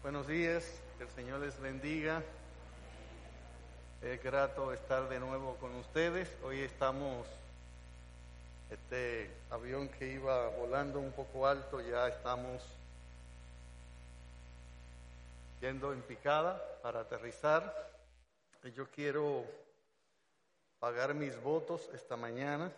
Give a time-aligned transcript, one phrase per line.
[0.00, 0.64] Buenos días,
[0.96, 2.22] que el Señor les bendiga.
[4.00, 6.28] Es grato estar de nuevo con ustedes.
[6.44, 7.26] Hoy estamos,
[8.70, 12.62] este avión que iba volando un poco alto, ya estamos
[15.60, 17.90] yendo en picada para aterrizar.
[18.76, 19.44] Yo quiero
[20.78, 22.70] pagar mis votos esta mañana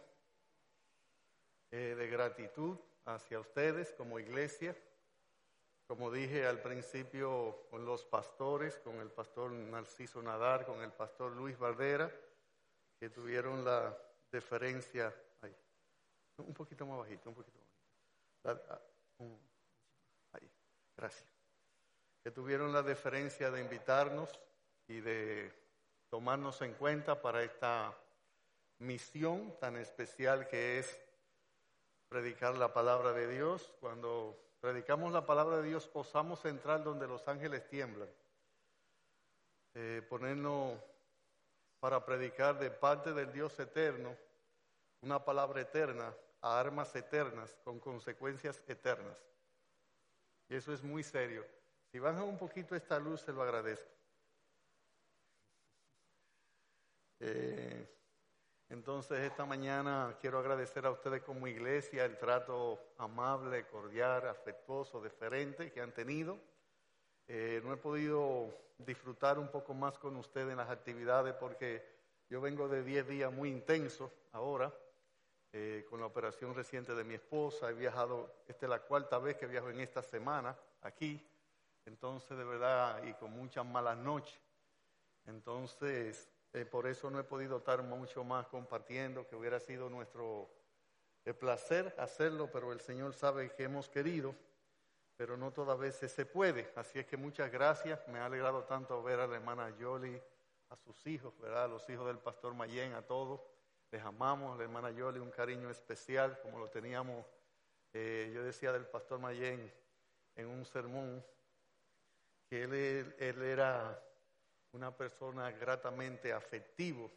[1.71, 4.75] eh, de gratitud hacia ustedes como iglesia
[5.91, 11.32] como dije al principio, con los pastores, con el pastor Narciso Nadar, con el pastor
[11.32, 12.08] Luis Valdera,
[13.00, 13.98] que tuvieron la
[14.31, 15.12] deferencia,
[15.43, 15.53] ahí,
[16.36, 18.79] un poquito más bajito, un poquito más bajito,
[19.18, 19.29] ah,
[20.34, 20.48] ahí,
[20.96, 21.29] gracias,
[22.22, 24.31] que tuvieron la deferencia de invitarnos
[24.86, 25.53] y de
[26.09, 27.93] tomarnos en cuenta para esta
[28.79, 31.00] misión tan especial que es
[32.09, 37.27] predicar la palabra de Dios cuando predicamos la palabra de Dios, osamos entrar donde los
[37.27, 38.09] ángeles tiemblan.
[39.75, 40.79] Eh, ponernos
[41.79, 44.17] para predicar de parte del Dios eterno
[45.03, 49.17] una palabra eterna a armas eternas con consecuencias eternas.
[50.49, 51.47] Y eso es muy serio.
[51.91, 53.91] Si baja un poquito esta luz, se lo agradezco.
[57.21, 58.00] Eh,
[58.71, 65.73] entonces, esta mañana quiero agradecer a ustedes como iglesia el trato amable, cordial, afectuoso, deferente
[65.73, 66.39] que han tenido.
[67.27, 71.85] Eh, no he podido disfrutar un poco más con ustedes en las actividades porque
[72.29, 74.73] yo vengo de 10 días muy intensos ahora,
[75.53, 77.71] eh, con la operación reciente de mi esposa.
[77.71, 81.29] He viajado, esta es la cuarta vez que viajo en esta semana aquí,
[81.87, 84.41] entonces de verdad, y con muchas malas noches.
[85.27, 90.51] Entonces, eh, por eso no he podido estar mucho más compartiendo, que hubiera sido nuestro
[91.25, 94.34] eh, placer hacerlo, pero el Señor sabe que hemos querido,
[95.17, 96.73] pero no todas veces se puede.
[96.77, 98.06] Así es que muchas gracias.
[98.09, 100.21] Me ha alegrado tanto ver a la hermana Yoli,
[100.71, 101.65] a sus hijos, ¿verdad?
[101.65, 103.41] A los hijos del pastor Mayen, a todos.
[103.91, 107.27] Les amamos, a la hermana Yoli, un cariño especial, como lo teníamos,
[107.93, 109.72] eh, yo decía del pastor Mayen
[110.37, 111.25] en un sermón,
[112.49, 114.00] que él, él era
[114.72, 117.10] una persona gratamente afectivo,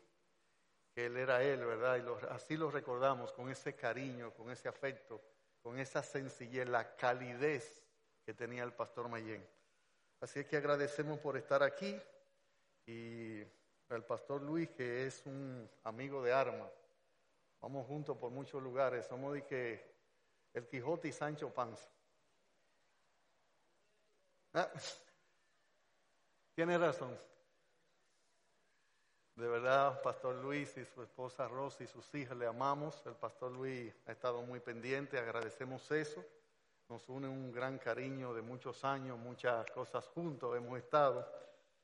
[0.94, 1.98] que él era él, ¿verdad?
[1.98, 5.22] Y así lo recordamos con ese cariño, con ese afecto,
[5.62, 7.84] con esa sencillez, la calidez
[8.26, 9.46] que tenía el pastor Mayen.
[10.22, 12.00] Así es que agradecemos por estar aquí
[12.86, 13.44] y
[13.90, 16.72] al pastor Luis, que es un amigo de armas.
[17.62, 19.94] Vamos juntos por muchos lugares, somos de que
[20.54, 21.90] el Quijote y Sancho Panza.
[24.54, 24.70] Ah,
[26.56, 27.18] tiene razón.
[29.36, 33.04] De verdad, Pastor Luis y su esposa Rosy y sus hijas le amamos.
[33.08, 36.24] El Pastor Luis ha estado muy pendiente, agradecemos eso.
[36.88, 41.28] Nos une un gran cariño de muchos años, muchas cosas juntos hemos estado.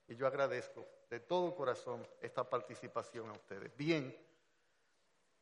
[0.07, 3.75] Y yo agradezco de todo corazón esta participación a ustedes.
[3.75, 4.15] Bien,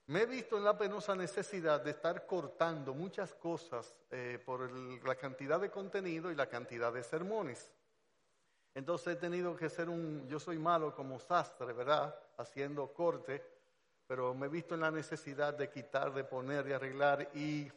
[0.06, 5.16] me he visto en la penosa necesidad de estar cortando muchas cosas eh, por la
[5.16, 7.70] cantidad de contenido y la cantidad de sermones.
[8.78, 12.16] Entonces he tenido que ser un, yo soy malo como sastre, ¿verdad?
[12.38, 13.44] Haciendo corte,
[14.06, 17.72] pero me he visto en la necesidad de quitar, de poner, de arreglar y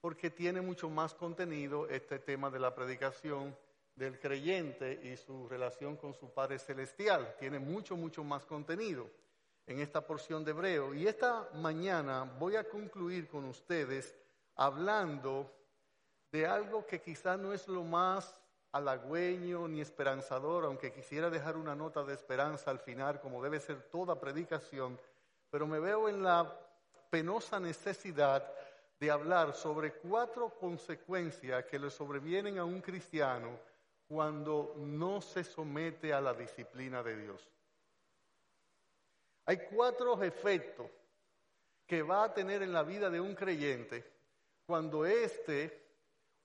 [0.00, 3.56] porque tiene mucho más contenido este tema de la predicación
[3.96, 7.34] del creyente y su relación con su Padre Celestial.
[7.40, 9.10] Tiene mucho, mucho más contenido
[9.66, 10.94] en esta porción de Hebreo.
[10.94, 14.14] Y esta mañana voy a concluir con ustedes
[14.54, 15.52] hablando
[16.30, 18.36] de algo que quizá no es lo más
[19.68, 24.20] ni esperanzador, aunque quisiera dejar una nota de esperanza al final, como debe ser toda
[24.20, 24.98] predicación,
[25.50, 26.58] pero me veo en la
[27.10, 28.52] penosa necesidad
[28.98, 33.58] de hablar sobre cuatro consecuencias que le sobrevienen a un cristiano
[34.08, 37.48] cuando no se somete a la disciplina de Dios.
[39.46, 40.90] Hay cuatro efectos
[41.86, 44.04] que va a tener en la vida de un creyente
[44.66, 45.85] cuando éste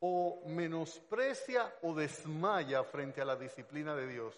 [0.01, 4.35] o menosprecia o desmaya frente a la disciplina de Dios.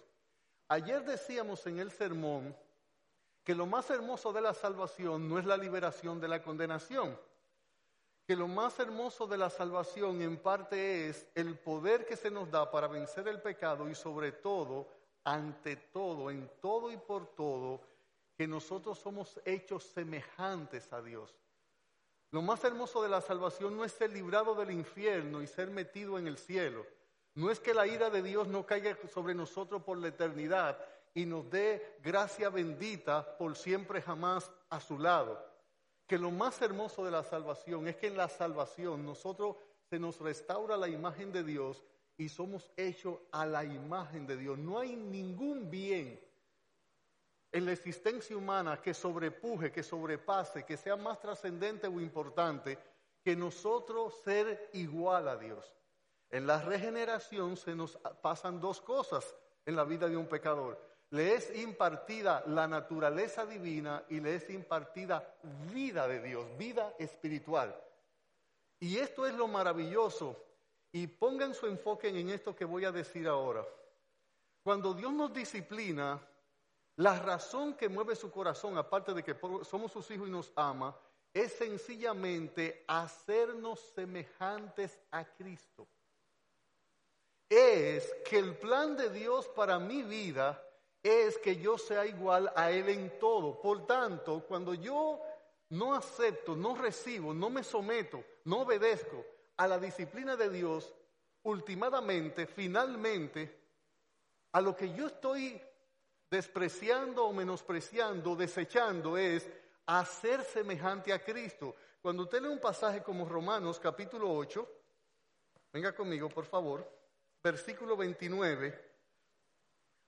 [0.68, 2.56] Ayer decíamos en el sermón
[3.44, 7.18] que lo más hermoso de la salvación no es la liberación de la condenación,
[8.26, 12.52] que lo más hermoso de la salvación en parte es el poder que se nos
[12.52, 14.88] da para vencer el pecado y sobre todo,
[15.24, 17.82] ante todo, en todo y por todo,
[18.36, 21.34] que nosotros somos hechos semejantes a Dios.
[22.34, 26.18] Lo más hermoso de la salvación no es ser librado del infierno y ser metido
[26.18, 26.84] en el cielo.
[27.36, 30.84] No es que la ira de Dios no caiga sobre nosotros por la eternidad
[31.14, 35.46] y nos dé gracia bendita por siempre jamás a su lado.
[36.08, 39.58] Que lo más hermoso de la salvación es que en la salvación nosotros
[39.92, 41.84] se nos restaura la imagen de Dios
[42.18, 44.58] y somos hechos a la imagen de Dios.
[44.58, 46.20] No hay ningún bien
[47.54, 52.80] en la existencia humana que sobrepuje, que sobrepase, que sea más trascendente o importante
[53.24, 55.72] que nosotros ser igual a Dios.
[56.32, 59.36] En la regeneración se nos pasan dos cosas
[59.68, 60.82] en la vida de un pecador.
[61.12, 65.36] Le es impartida la naturaleza divina y le es impartida
[65.72, 67.80] vida de Dios, vida espiritual.
[68.80, 70.44] Y esto es lo maravilloso.
[70.92, 73.64] Y pongan su enfoque en esto que voy a decir ahora.
[74.64, 76.20] Cuando Dios nos disciplina,
[76.96, 80.96] la razón que mueve su corazón, aparte de que somos sus hijos y nos ama,
[81.34, 85.88] es sencillamente hacernos semejantes a Cristo.
[87.50, 90.64] Es que el plan de Dios para mi vida
[91.02, 93.60] es que yo sea igual a Él en todo.
[93.60, 95.20] Por tanto, cuando yo
[95.70, 99.26] no acepto, no recibo, no me someto, no obedezco
[99.58, 100.94] a la disciplina de Dios,
[101.44, 103.60] últimamente, finalmente,
[104.52, 105.62] a lo que yo estoy
[106.34, 109.48] despreciando o menospreciando, desechando, es
[109.86, 111.76] hacer semejante a Cristo.
[112.02, 114.68] Cuando usted lee un pasaje como Romanos capítulo 8,
[115.72, 116.90] venga conmigo por favor,
[117.44, 118.96] versículo 29,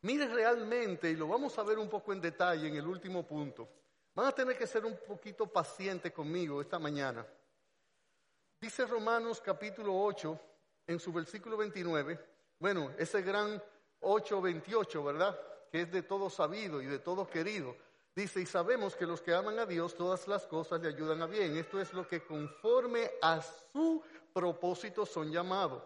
[0.01, 3.69] mire realmente, y lo vamos a ver un poco en detalle en el último punto,
[4.15, 7.23] van a tener que ser un poquito paciente conmigo esta mañana.
[8.59, 10.39] Dice Romanos capítulo 8,
[10.87, 12.19] en su versículo 29,
[12.57, 13.61] bueno, ese gran
[14.01, 15.54] 8.28, ¿verdad?
[15.71, 17.75] Que es de todo sabido y de todo querido.
[18.15, 21.27] Dice, y sabemos que los que aman a Dios, todas las cosas le ayudan a
[21.27, 21.57] bien.
[21.57, 23.41] Esto es lo que conforme a
[23.73, 24.01] su
[24.33, 25.83] propósito son llamados.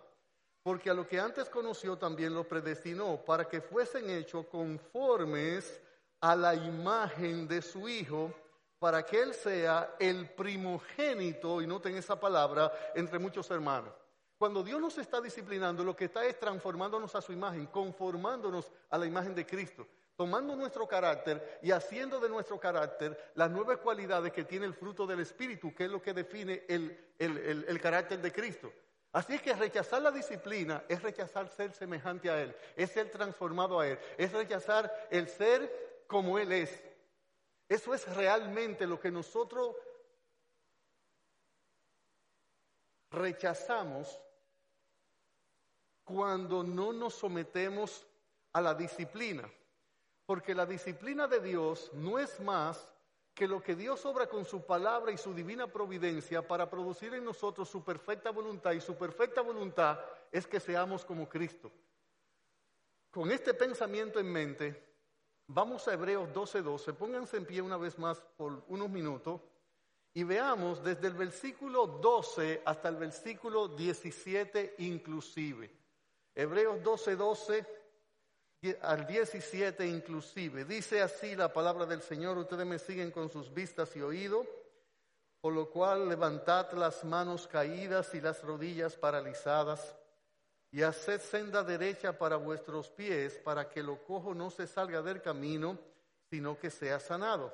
[0.62, 5.82] Porque a lo que antes conoció también lo predestinó para que fuesen hechos conformes
[6.22, 8.32] a la imagen de su Hijo,
[8.78, 13.94] para que Él sea el primogénito, y noten esa palabra, entre muchos hermanos.
[14.39, 18.97] Cuando Dios nos está disciplinando, lo que está es transformándonos a su imagen, conformándonos a
[18.97, 19.86] la imagen de Cristo
[20.19, 25.07] tomando nuestro carácter y haciendo de nuestro carácter las nuevas cualidades que tiene el fruto
[25.07, 28.69] del Espíritu, que es lo que define el, carácter de Cristo.
[29.13, 33.80] Así es que rechazar la disciplina es rechazar ser semejante a Él, es ser transformado
[33.80, 36.83] a Él, es rechazar el ser como Él es.
[37.69, 39.74] Eso es realmente lo que nosotros
[43.09, 44.21] rechazamos
[46.10, 48.04] cuando no nos sometemos
[48.54, 49.48] a la disciplina.
[50.26, 52.96] Porque la disciplina de Dios no es más
[53.36, 57.24] que lo que Dios obra con su palabra y su divina providencia para producir en
[57.24, 58.72] nosotros su perfecta voluntad.
[58.72, 60.00] Y su perfecta voluntad
[60.32, 61.72] es que seamos como Cristo.
[63.12, 64.84] Con este pensamiento en mente,
[65.46, 66.94] vamos a Hebreos 12:12.
[66.94, 69.42] Pónganse en pie una vez más por unos minutos
[70.14, 75.79] y veamos desde el versículo 12 hasta el versículo 17 inclusive.
[76.36, 77.66] Hebreos 12:12
[78.81, 80.66] al 17 inclusive.
[80.66, 84.48] Dice así la palabra del Señor, ustedes me siguen con sus vistas y oídos,
[85.42, 89.96] por lo cual levantad las manos caídas y las rodillas paralizadas,
[90.72, 95.22] y haced senda derecha para vuestros pies, para que lo cojo no se salga del
[95.22, 95.80] camino,
[96.30, 97.54] sino que sea sanado.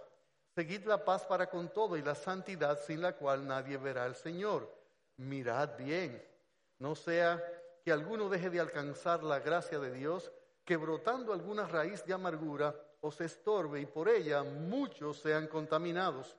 [0.56, 4.16] Seguid la paz para con todo y la santidad sin la cual nadie verá al
[4.16, 4.69] Señor.
[5.18, 6.21] Mirad bien,
[6.80, 7.42] no sea
[7.85, 10.31] que alguno deje de alcanzar la gracia de Dios,
[10.65, 16.35] que brotando alguna raíz de amargura os estorbe y por ella muchos sean contaminados.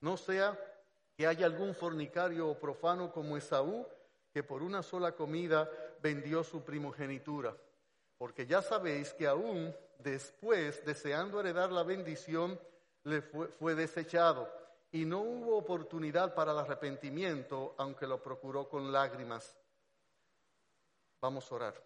[0.00, 0.58] No sea
[1.16, 3.86] que haya algún fornicario o profano como Esaú,
[4.34, 5.70] que por una sola comida
[6.02, 7.56] vendió su primogenitura.
[8.16, 12.58] Porque ya sabéis que aún después, deseando heredar la bendición,
[13.04, 14.52] le fue, fue desechado
[14.90, 19.56] y no hubo oportunidad para el arrepentimiento, aunque lo procuró con lágrimas.
[21.20, 21.82] Vamos a orar.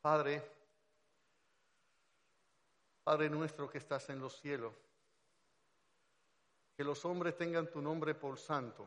[0.00, 0.42] Padre,
[3.02, 4.74] Padre nuestro que estás en los cielos,
[6.76, 8.86] que los hombres tengan tu nombre por santo,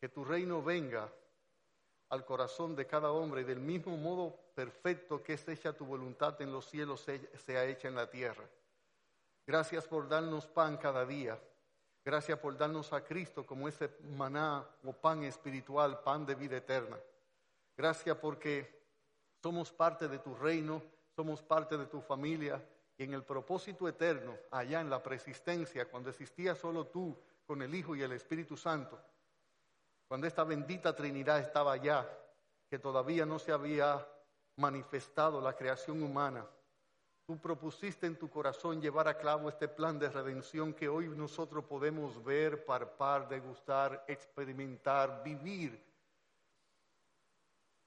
[0.00, 1.10] que tu reino venga
[2.08, 6.52] al corazón de cada hombre del mismo modo perfecto que es hecha tu voluntad en
[6.52, 8.44] los cielos sea hecha en la tierra.
[9.46, 11.40] Gracias por darnos pan cada día.
[12.04, 16.96] Gracias por darnos a Cristo como ese maná o pan espiritual, pan de vida eterna.
[17.76, 18.76] Gracias porque
[19.42, 20.82] somos parte de tu reino,
[21.14, 22.62] somos parte de tu familia
[22.96, 27.14] y en el propósito eterno, allá en la persistencia, cuando existía solo tú
[27.46, 28.98] con el Hijo y el Espíritu Santo,
[30.08, 32.08] cuando esta bendita Trinidad estaba allá,
[32.70, 34.06] que todavía no se había
[34.56, 36.46] manifestado la creación humana,
[37.26, 41.64] tú propusiste en tu corazón llevar a cabo este plan de redención que hoy nosotros
[41.64, 45.85] podemos ver, parpar, degustar, experimentar, vivir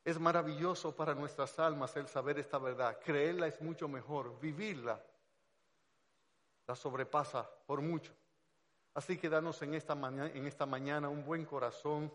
[0.10, 2.98] Es maravilloso para nuestras almas el saber esta verdad.
[3.06, 4.40] Creerla es mucho mejor.
[4.40, 5.00] Vivirla
[6.66, 8.12] la sobrepasa por mucho.
[8.96, 9.94] Así que danos en esta,
[10.66, 12.12] mañana, un buen corazón,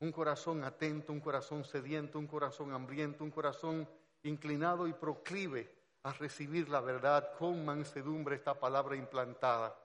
[0.00, 3.88] un corazón atento, un corazón sediento, un corazón hambriento, un corazón
[4.24, 5.72] inclinado y proclive
[6.02, 9.78] a recibir la verdad con mansedumbre, esta palabra implantada.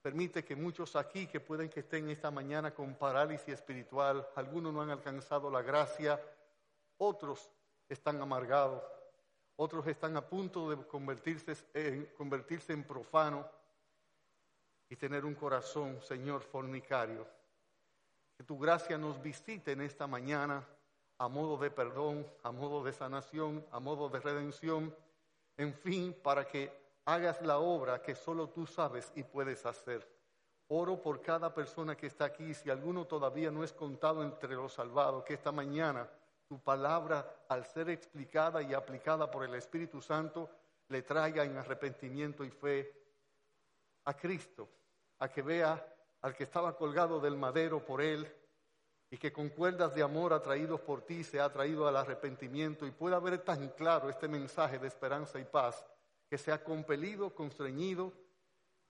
[0.00, 4.80] Permite que muchos aquí que pueden que estén esta mañana con parálisis espiritual, algunos no
[4.80, 6.22] han alcanzado la gracia,
[6.98, 7.50] otros
[7.88, 8.82] están amargados,
[9.56, 13.48] otros están a punto de convertirse en, convertirse en profano
[14.88, 17.26] y tener un corazón, Señor, fornicario.
[18.36, 20.64] Que tu gracia nos visite en esta mañana
[21.18, 24.94] a modo de perdón, a modo de sanación, a modo de redención,
[25.56, 26.72] en fin, para que
[27.04, 30.06] hagas la obra que solo tú sabes y puedes hacer.
[30.68, 34.74] Oro por cada persona que está aquí, si alguno todavía no es contado entre los
[34.74, 36.08] salvados, que esta mañana
[36.48, 40.48] tu palabra, al ser explicada y aplicada por el Espíritu Santo,
[40.88, 42.90] le traiga en arrepentimiento y fe
[44.04, 44.68] a Cristo,
[45.18, 48.34] a que vea al que estaba colgado del madero por él
[49.10, 52.90] y que con cuerdas de amor atraídos por ti se ha traído al arrepentimiento y
[52.90, 55.84] pueda ver tan claro este mensaje de esperanza y paz,
[56.28, 58.12] que sea compelido, constreñido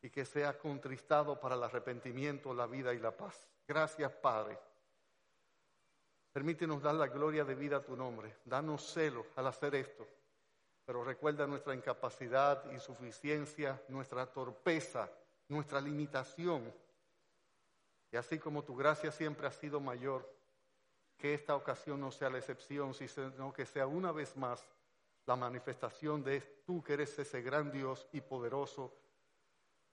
[0.00, 3.48] y que sea contristado para el arrepentimiento, la vida y la paz.
[3.66, 4.58] Gracias, Padre.
[6.38, 8.36] Permítenos dar la gloria de vida a tu nombre.
[8.44, 10.06] Danos celo al hacer esto.
[10.86, 15.10] Pero recuerda nuestra incapacidad, insuficiencia, nuestra torpeza,
[15.48, 16.72] nuestra limitación
[18.12, 20.32] y así como tu gracia siempre ha sido mayor,
[21.16, 24.64] que esta ocasión no sea la excepción, sino que sea una vez más
[25.26, 28.94] la manifestación de tú que eres ese gran Dios y poderoso.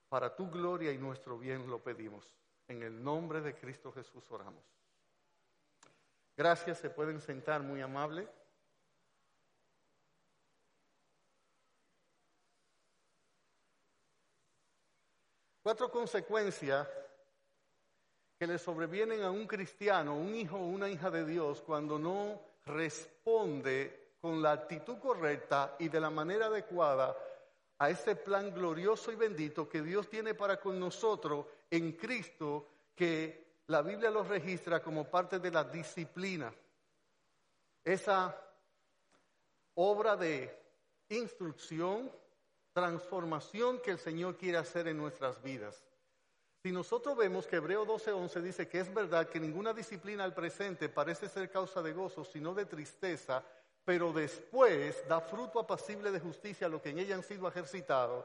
[0.08, 2.32] Para tu gloria y nuestro bien lo pedimos.
[2.68, 4.75] En el nombre de Cristo Jesús oramos.
[6.36, 8.28] Gracias, se pueden sentar muy amable.
[15.62, 16.86] Cuatro consecuencias
[18.38, 22.40] que le sobrevienen a un cristiano, un hijo o una hija de Dios, cuando no
[22.66, 27.16] responde con la actitud correcta y de la manera adecuada
[27.78, 33.45] a ese plan glorioso y bendito que Dios tiene para con nosotros en Cristo, que
[33.68, 36.52] la Biblia lo registra como parte de la disciplina.
[37.84, 38.36] Esa
[39.74, 40.56] obra de
[41.08, 42.10] instrucción,
[42.72, 45.82] transformación que el Señor quiere hacer en nuestras vidas.
[46.62, 50.88] Si nosotros vemos que Hebreo 12:11 dice que es verdad que ninguna disciplina al presente
[50.88, 53.44] parece ser causa de gozo, sino de tristeza,
[53.84, 58.24] pero después da fruto apacible de justicia a lo que en ella han sido ejercitados,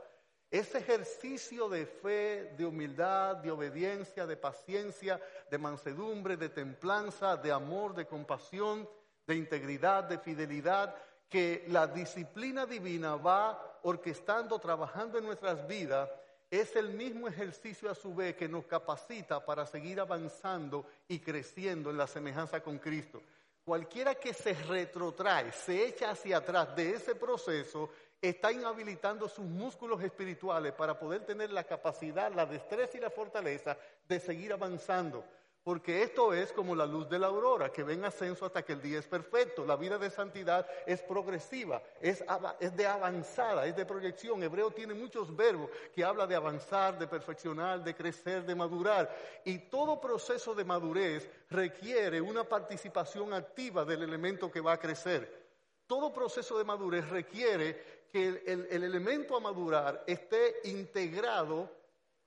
[0.51, 7.53] ese ejercicio de fe, de humildad, de obediencia, de paciencia, de mansedumbre, de templanza, de
[7.53, 8.88] amor, de compasión,
[9.25, 10.93] de integridad, de fidelidad,
[11.29, 16.10] que la disciplina divina va orquestando, trabajando en nuestras vidas,
[16.50, 21.89] es el mismo ejercicio a su vez que nos capacita para seguir avanzando y creciendo
[21.89, 23.24] en la semejanza con Cristo.
[23.63, 27.89] Cualquiera que se retrotrae, se echa hacia atrás de ese proceso,
[28.22, 33.78] está inhabilitando sus músculos espirituales para poder tener la capacidad, la destreza y la fortaleza
[34.08, 35.24] de seguir avanzando.
[35.63, 38.82] Porque esto es como la luz de la aurora, que ven ascenso hasta que el
[38.82, 39.63] día es perfecto.
[39.63, 42.24] La vida de santidad es progresiva, es,
[42.60, 44.42] es, de avanzada, es de proyección.
[44.42, 49.16] Hebreo tiene muchos verbos que habla de avanzar, de perfeccionar, de crecer, de madurar.
[49.46, 55.42] Y todo proceso de madurez requiere una participación activa del elemento que va a crecer.
[55.86, 61.70] Todo proceso de madurez requiere que el, el elemento a madurar esté integrado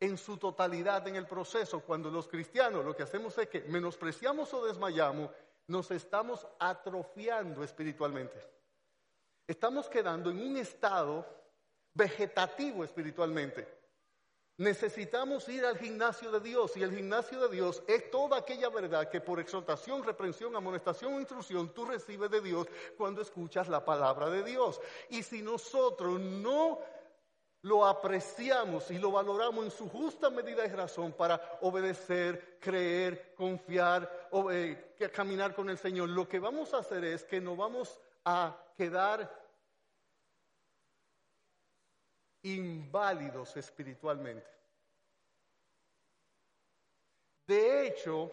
[0.00, 1.80] en su totalidad en el proceso.
[1.80, 5.30] Cuando los cristianos lo que hacemos es que menospreciamos o desmayamos,
[5.66, 8.36] nos estamos atrofiando espiritualmente.
[9.46, 11.26] Estamos quedando en un estado
[11.94, 13.83] vegetativo espiritualmente.
[14.56, 19.10] Necesitamos ir al gimnasio de Dios y el gimnasio de Dios es toda aquella verdad
[19.10, 24.30] que por exhortación, reprensión, amonestación o instrucción tú recibes de Dios cuando escuchas la palabra
[24.30, 24.80] de Dios.
[25.08, 26.78] Y si nosotros no
[27.62, 34.28] lo apreciamos y lo valoramos en su justa medida y razón para obedecer, creer, confiar,
[34.52, 36.10] eh, caminar con el Señor.
[36.10, 39.43] Lo que vamos a hacer es que nos vamos a quedar
[42.44, 44.48] inválidos espiritualmente.
[47.46, 48.30] De hecho,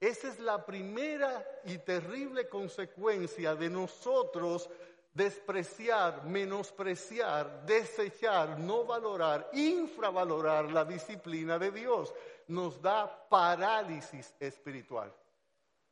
[0.00, 4.68] esa es la primera y terrible consecuencia de nosotros
[5.12, 12.14] despreciar, menospreciar, desechar, no valorar, infravalorar la disciplina de Dios.
[12.48, 15.12] Nos da parálisis espiritual.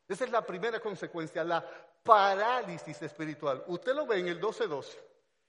[0.09, 1.65] Esa es la primera consecuencia, la
[2.03, 3.63] parálisis espiritual.
[3.67, 5.08] Usted lo ve en el 12.12.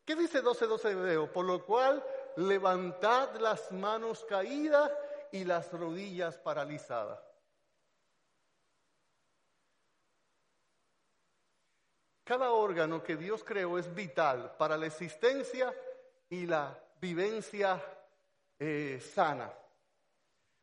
[0.09, 1.31] ¿Qué dice 12.12 de Veo?
[1.31, 2.03] Por lo cual
[2.37, 4.91] levantad las manos caídas
[5.31, 7.19] y las rodillas paralizadas.
[12.23, 15.71] Cada órgano que Dios creó es vital para la existencia
[16.27, 17.79] y la vivencia
[18.57, 19.53] eh, sana.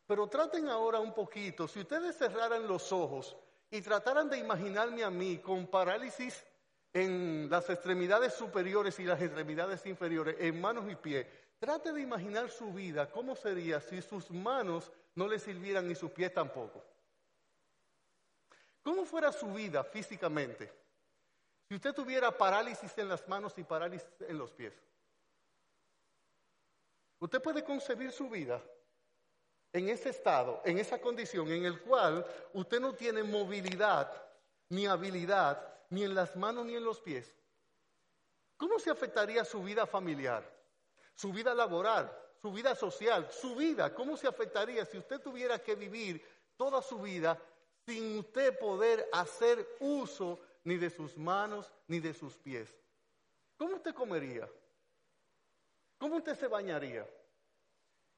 [0.09, 3.37] Pero traten ahora un poquito, si ustedes cerraran los ojos
[3.71, 6.45] y trataran de imaginarme a mí con parálisis
[6.97, 11.27] en las extremidades superiores y las extremidades inferiores, en manos y pies,
[11.59, 16.11] trate de imaginar su vida, cómo sería si sus manos no le sirvieran ni sus
[16.11, 16.83] pies tampoco.
[18.83, 20.73] ¿Cómo fuera su vida físicamente
[21.69, 24.73] si usted tuviera parálisis en las manos y parálisis en los pies?
[27.19, 28.59] Usted puede concebir su vida
[29.71, 32.25] en ese estado, en esa condición en el cual
[32.55, 34.11] usted no tiene movilidad
[34.71, 37.35] ni habilidad ni en las manos ni en los pies.
[38.57, 40.45] ¿Cómo se afectaría su vida familiar,
[41.15, 43.95] su vida laboral, su vida social, su vida?
[43.95, 46.25] ¿Cómo se afectaría si usted tuviera que vivir
[46.57, 47.41] toda su vida
[47.85, 52.69] sin usted poder hacer uso ni de sus manos ni de sus pies?
[53.59, 54.49] ¿Cómo usted comería?
[55.99, 57.07] ¿Cómo usted se bañaría?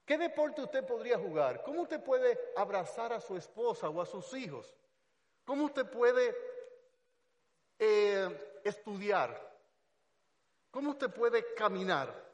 [0.04, 1.62] ¿Qué deporte usted podría jugar?
[1.64, 4.74] ¿Cómo usted puede abrazar a su esposa o a sus hijos?
[5.44, 6.34] ¿Cómo usted puede
[7.78, 9.48] eh, estudiar?
[10.70, 12.28] ¿Cómo usted puede caminar?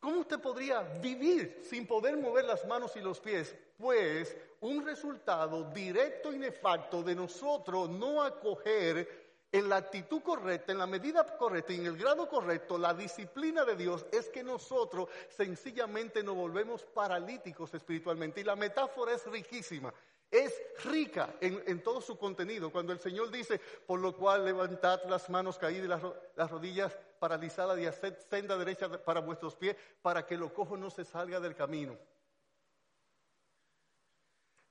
[0.00, 3.54] ¿Cómo usted podría vivir sin poder mover las manos y los pies?
[3.76, 10.78] Pues un resultado directo y nefacto de nosotros no acoger en la actitud correcta, en
[10.78, 15.08] la medida correcta y en el grado correcto, la disciplina de Dios es que nosotros
[15.28, 18.40] sencillamente nos volvemos paralíticos espiritualmente.
[18.40, 19.92] Y la metáfora es riquísima,
[20.30, 22.70] es rica en, todo su contenido.
[22.70, 26.02] Cuando el Señor dice, por lo cual levantad las manos caídas y las,
[26.34, 30.90] las rodillas paralizadas y haced senda derecha para vuestros pies, para que lo cojo no
[30.90, 31.96] se salga del camino.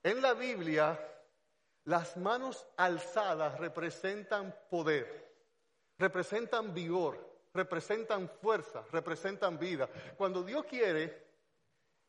[0.04, 1.00] En la Biblia
[1.86, 5.34] las manos alzadas representan poder,
[5.98, 7.18] representan vigor,
[7.54, 9.88] representan fuerza, representan vida.
[10.18, 11.25] Cuando Dios quiere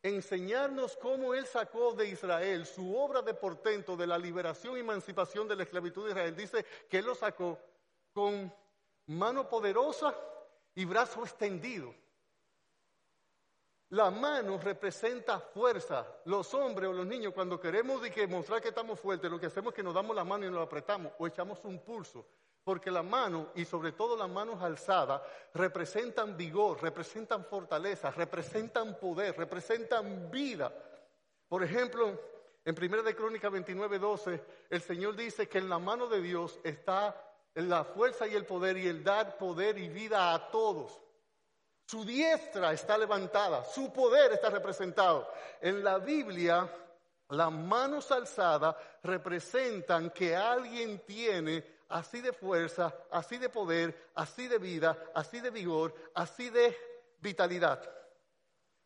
[0.03, 5.49] enseñarnos cómo Él sacó de Israel su obra de portento de la liberación y emancipación
[5.49, 7.59] de la esclavitud de Israel, dice que Él lo sacó
[8.13, 8.53] con
[9.07, 10.15] mano poderosa
[10.75, 11.95] y brazo extendido.
[13.91, 16.07] La mano representa fuerza.
[16.25, 19.77] Los hombres o los niños, cuando queremos mostrar que estamos fuertes, lo que hacemos es
[19.77, 22.27] que nos damos la mano y nos apretamos o echamos un pulso.
[22.67, 25.23] Porque la mano, y sobre todo las manos alzadas,
[25.55, 30.73] representan vigor, representan fortaleza, representan poder, representan vida.
[31.47, 32.21] Por ejemplo,
[32.65, 36.59] en 1 de Crónica 29, 12, el Señor dice que en la mano de Dios
[36.65, 37.15] está
[37.55, 41.01] la fuerza y el poder y el dar poder y vida a todos.
[41.87, 45.31] Su diestra está levantada, su poder está representado.
[45.61, 46.69] En la Biblia,
[47.29, 48.75] las manos alzadas
[49.05, 55.51] representan que alguien tiene así de fuerza, así de poder, así de vida, así de
[55.51, 56.77] vigor, así de
[57.21, 57.81] vitalidad.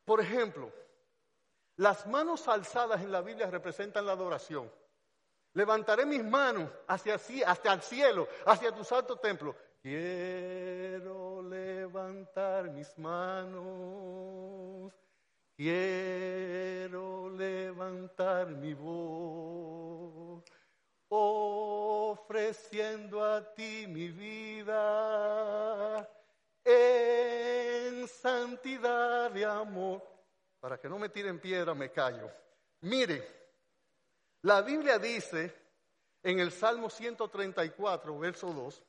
[0.05, 0.73] Por ejemplo,
[1.77, 4.71] las manos alzadas en la Biblia representan la adoración.
[5.55, 9.57] Levantaré mis manos hacia, hacia el cielo, hacia tu santo templo.
[9.83, 14.93] Quiero levantar mis manos,
[15.57, 20.45] quiero levantar mi voz,
[22.31, 26.09] ofreciendo a ti mi vida
[26.65, 30.01] en santidad de amor.
[30.61, 32.31] Para que no me tiren piedra, me callo.
[32.83, 33.27] Mire,
[34.43, 35.53] la Biblia dice
[36.23, 38.85] en el Salmo 134, verso 2,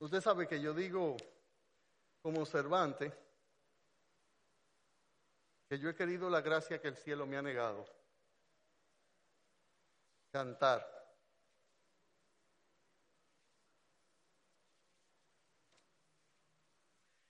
[0.00, 1.16] Usted sabe que yo digo
[2.22, 3.12] como observante
[5.68, 7.97] que yo he querido la gracia que el cielo me ha negado.
[10.30, 10.98] Cantar.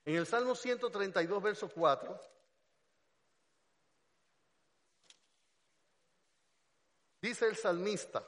[0.05, 2.21] En el Salmo 132, verso 4,
[7.21, 8.27] dice el salmista,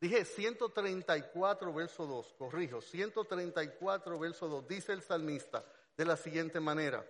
[0.00, 5.62] Dije 134, verso 2, corrijo, 134, verso 2, dice el salmista
[5.94, 7.06] de la siguiente manera,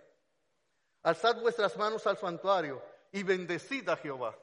[1.01, 4.37] alzad vuestras manos al santuario y bendecid a Jehová,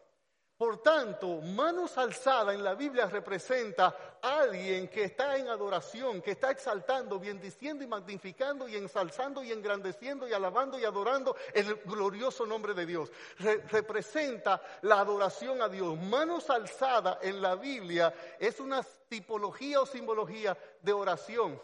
[0.59, 6.33] Por tanto, manos alzadas en la Biblia representa a alguien que está en adoración, que
[6.33, 12.45] está exaltando, bendiciendo y magnificando y ensalzando y engrandeciendo y alabando y adorando el glorioso
[12.45, 13.13] nombre de Dios.
[13.71, 15.97] representa la adoración a Dios.
[15.97, 21.63] Manos alzadas en la Biblia es una tipología o simbología de oración.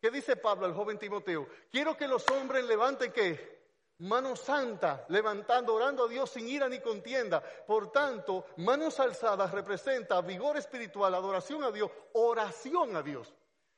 [0.00, 1.48] ¿Qué dice Pablo al joven Timoteo?
[1.72, 3.55] Quiero que los hombres levanten qué?
[3.98, 7.42] Mano santa, levantando, orando a Dios sin ira ni contienda.
[7.42, 13.32] Por tanto, manos alzadas representa vigor espiritual, adoración a Dios, oración a Dios.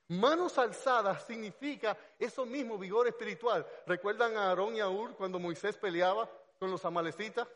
[0.08, 3.64] Manos alzadas significa eso mismo, vigor espiritual.
[3.86, 6.28] ¿Recuerdan a Aarón y a Ur cuando Moisés peleaba
[6.58, 7.46] con los amalecitas?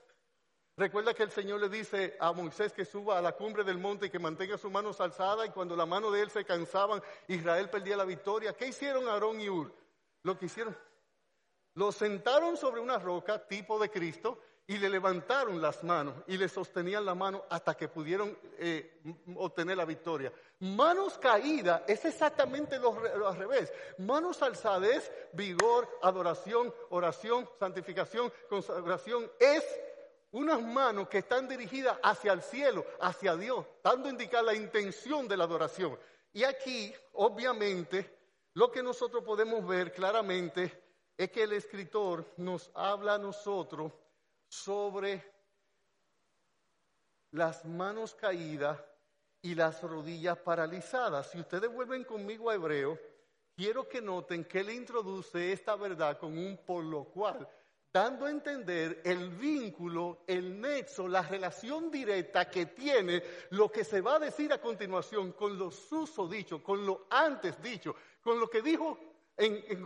[0.76, 4.06] Recuerda que el Señor le dice a Moisés que suba a la cumbre del monte
[4.06, 7.68] y que mantenga sus manos alzadas y cuando la mano de él se cansaban, Israel
[7.70, 8.54] perdía la victoria.
[8.54, 9.74] ¿Qué hicieron Aarón y Ur?
[10.22, 10.76] Lo que hicieron
[11.74, 16.48] lo sentaron sobre una roca tipo de Cristo y le levantaron las manos y le
[16.48, 19.02] sostenían la mano hasta que pudieron eh,
[19.36, 20.32] obtener la victoria.
[20.60, 23.72] Manos caídas es exactamente lo, al revés.
[23.98, 29.30] Manos alzadas vigor, adoración, oración, santificación, consagración.
[29.40, 29.64] Es
[30.30, 35.26] unas manos que están dirigidas hacia el cielo, hacia Dios, dando a indicar la intención
[35.26, 35.98] de la adoración.
[36.32, 38.18] Y aquí, obviamente,
[38.54, 43.92] lo que nosotros podemos ver claramente es que el escritor nos habla a nosotros
[44.48, 45.24] sobre
[47.32, 48.78] las manos caídas
[49.40, 51.30] y las rodillas paralizadas.
[51.30, 52.98] Si ustedes vuelven conmigo a Hebreo,
[53.56, 57.48] quiero que noten que él introduce esta verdad con un por lo cual,
[57.92, 64.00] dando a entender el vínculo, el nexo, la relación directa que tiene lo que se
[64.00, 68.48] va a decir a continuación con lo suso dicho, con lo antes dicho, con lo
[68.48, 69.11] que dijo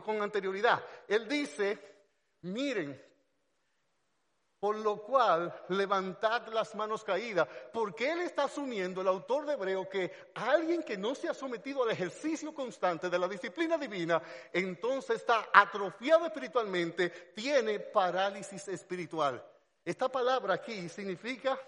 [0.05, 0.85] con anterioridad.
[1.09, 1.79] Él dice,
[2.43, 3.01] miren,
[4.59, 9.89] por lo cual levantad las manos caídas, porque él está asumiendo, el autor de Hebreo,
[9.89, 14.21] que alguien que no se ha sometido al ejercicio constante de la disciplina divina,
[14.53, 19.45] entonces está atrofiado espiritualmente, tiene parálisis espiritual.
[19.85, 21.61] Esta palabra aquí significa,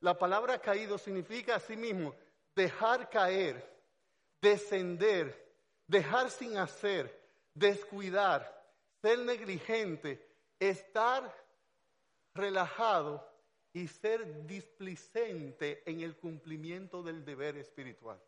[0.00, 2.14] la palabra caído significa así mismo,
[2.54, 3.68] dejar caer,
[4.40, 5.54] descender,
[5.86, 7.17] dejar sin hacer,
[7.58, 10.24] descuidar, ser negligente,
[10.58, 11.34] estar
[12.34, 13.26] relajado
[13.72, 18.20] y ser displicente en el cumplimiento del deber espiritual.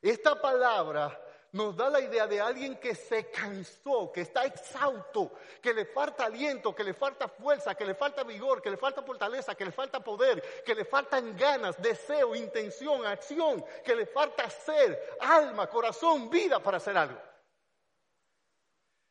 [0.00, 1.18] Esta palabra
[1.54, 5.30] nos da la idea de alguien que se cansó, que está exhausto,
[5.62, 9.02] que le falta aliento, que le falta fuerza, que le falta vigor, que le falta
[9.02, 14.50] fortaleza, que le falta poder, que le faltan ganas, deseo, intención, acción, que le falta
[14.50, 17.20] ser, alma, corazón, vida para hacer algo.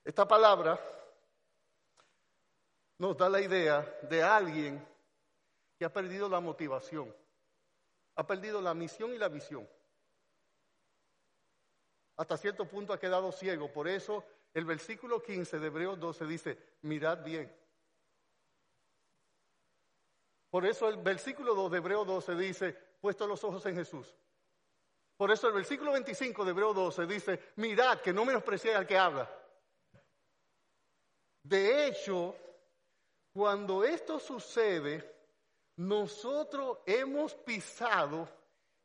[0.04, 0.78] Esta palabra
[2.98, 4.86] nos da la idea de alguien
[5.80, 7.16] que ha perdido la motivación,
[8.18, 9.66] ha perdido la misión y la visión
[12.18, 13.72] hasta cierto punto ha quedado ciego.
[13.72, 14.24] Por eso
[14.54, 17.52] el versículo 15 de Hebreos 12 dice, mirad bien.
[20.50, 24.16] Por eso el versículo 2 de Hebreos 12 dice, puesto los ojos en Jesús.
[25.18, 28.98] Por eso el versículo 25 de Hebreos 12 dice, mirad que no menospreciéis al que
[28.98, 29.30] habla.
[31.44, 32.36] De hecho,
[33.34, 35.12] cuando esto sucede,
[35.78, 38.30] nosotros hemos pisado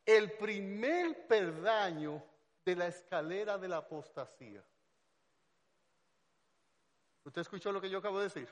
[0.06, 2.22] el primer perdaño
[2.68, 4.62] de la escalera de la apostasía.
[7.24, 8.46] ¿Usted escuchó lo que yo acabo de decir?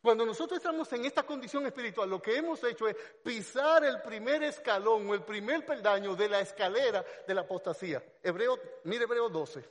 [0.00, 4.42] Cuando nosotros estamos en esta condición espiritual, lo que hemos hecho es pisar el primer
[4.42, 8.02] escalón o el primer peldaño de la escalera de la apostasía.
[8.22, 9.68] Hebreo, mire Hebreo 12,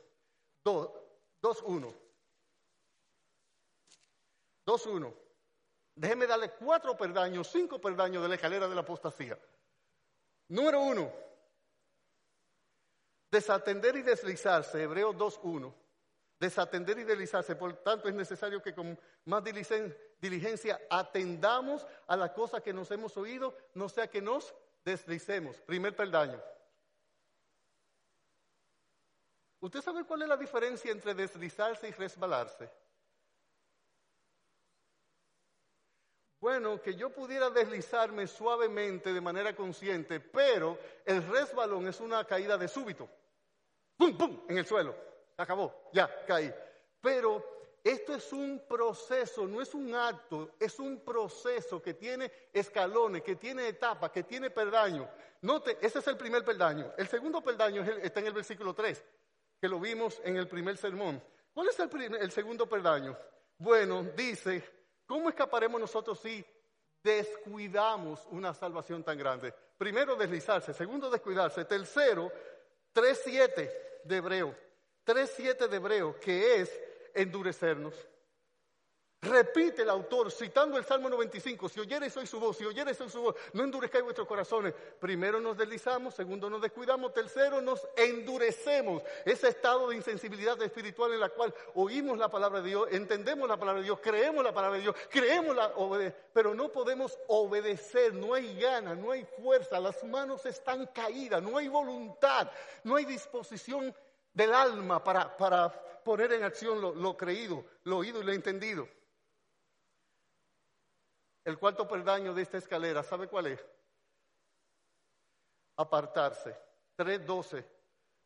[0.64, 0.92] 2,
[1.64, 1.94] 1.
[4.64, 5.14] 2.1.
[5.96, 9.40] Déjeme darle cuatro peldaños, cinco peldaños de la escalera de la apostasía.
[10.50, 11.12] Número uno,
[13.30, 15.74] Desatender y deslizarse, Hebreos 2.1.
[16.40, 22.62] Desatender y deslizarse, por tanto es necesario que con más diligencia atendamos a la cosa
[22.62, 24.54] que nos hemos oído, no sea que nos
[24.86, 25.60] deslicemos.
[25.62, 26.42] Primer peldaño.
[29.60, 32.70] ¿Usted sabe cuál es la diferencia entre deslizarse y resbalarse?
[36.60, 42.58] Bueno, que yo pudiera deslizarme suavemente de manera consciente, pero el resbalón es una caída
[42.58, 43.08] de súbito.
[43.96, 44.42] ¡Pum, pum!
[44.50, 44.96] En el suelo.
[45.38, 46.52] Acabó, ya, caí.
[47.00, 53.22] Pero esto es un proceso, no es un acto, es un proceso que tiene escalones,
[53.22, 55.08] que tiene etapas, que tiene peldaño.
[55.44, 56.92] Note, ese es el primer peldaño.
[56.98, 59.06] El segundo peldaño está en el versículo 3,
[59.62, 61.22] que lo vimos en el primer sermón.
[61.54, 63.16] ¿Cuál es el, el segundo peldaño?
[63.60, 64.77] Bueno, dice
[65.08, 66.46] ¿Cómo escaparemos nosotros si
[67.08, 69.54] descuidamos una salvación tan grande.
[69.78, 70.74] Primero, deslizarse.
[70.74, 71.66] Segundo, descuidarse.
[71.66, 72.32] Tercero,
[72.94, 73.72] 3.7
[74.04, 74.56] de Hebreo.
[75.06, 76.82] 3.7 de Hebreo, que es
[77.14, 77.94] endurecernos.
[79.20, 83.10] Repite el autor, citando el Salmo 95, si oyeres hoy su voz, si oyeres hoy
[83.10, 84.76] su voz, no endurezcáis vuestros corazones.
[85.00, 89.02] Primero nos deslizamos, segundo nos descuidamos, tercero nos endurecemos.
[89.26, 93.58] Ese estado de insensibilidad espiritual en la cual oímos la palabra de Dios, entendemos la
[93.58, 95.74] palabra de Dios, creemos la palabra de Dios, creemos la
[96.32, 101.58] pero no podemos obedecer, no hay gana, no hay fuerza, las manos están caídas, no
[101.58, 102.52] hay voluntad,
[102.84, 103.96] no hay disposición
[104.32, 105.72] del alma para, para
[106.04, 108.88] poner en acción lo, lo creído, lo oído y lo entendido.
[111.48, 113.66] El cuarto peldaño de esta escalera, ¿sabe cuál es?
[115.78, 116.54] Apartarse.
[116.98, 117.66] 3.12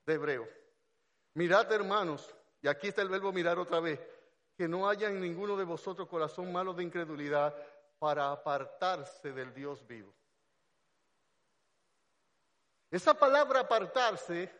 [0.07, 0.49] de Hebreo.
[1.35, 3.99] Mirad, hermanos, y aquí está el verbo mirar otra vez,
[4.57, 7.55] que no haya en ninguno de vosotros corazón malo de incredulidad
[7.99, 10.11] para apartarse del Dios vivo.
[12.89, 14.51] Esa palabra apartarse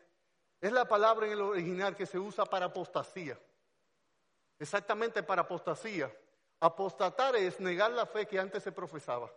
[0.61, 3.39] es la palabra en el original que se usa para apostasía.
[4.59, 6.15] Exactamente para apostasía.
[6.61, 9.31] Apostatar es negar la fe que antes se profesaba.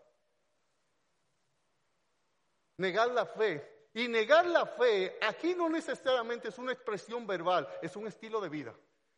[2.77, 3.89] Negar la fe.
[3.95, 8.49] Y negar la fe aquí no necesariamente es una expresión verbal, es un estilo de
[8.49, 8.75] vida.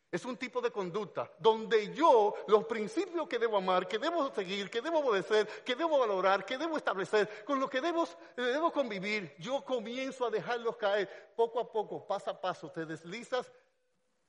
[0.09, 4.69] Es un tipo de conducta donde yo los principios que debo amar, que debo seguir,
[4.69, 9.35] que debo obedecer, que debo valorar, que debo establecer, con los que debo, debo convivir,
[9.37, 13.51] yo comienzo a dejarlos caer poco a poco, paso a paso, te deslizas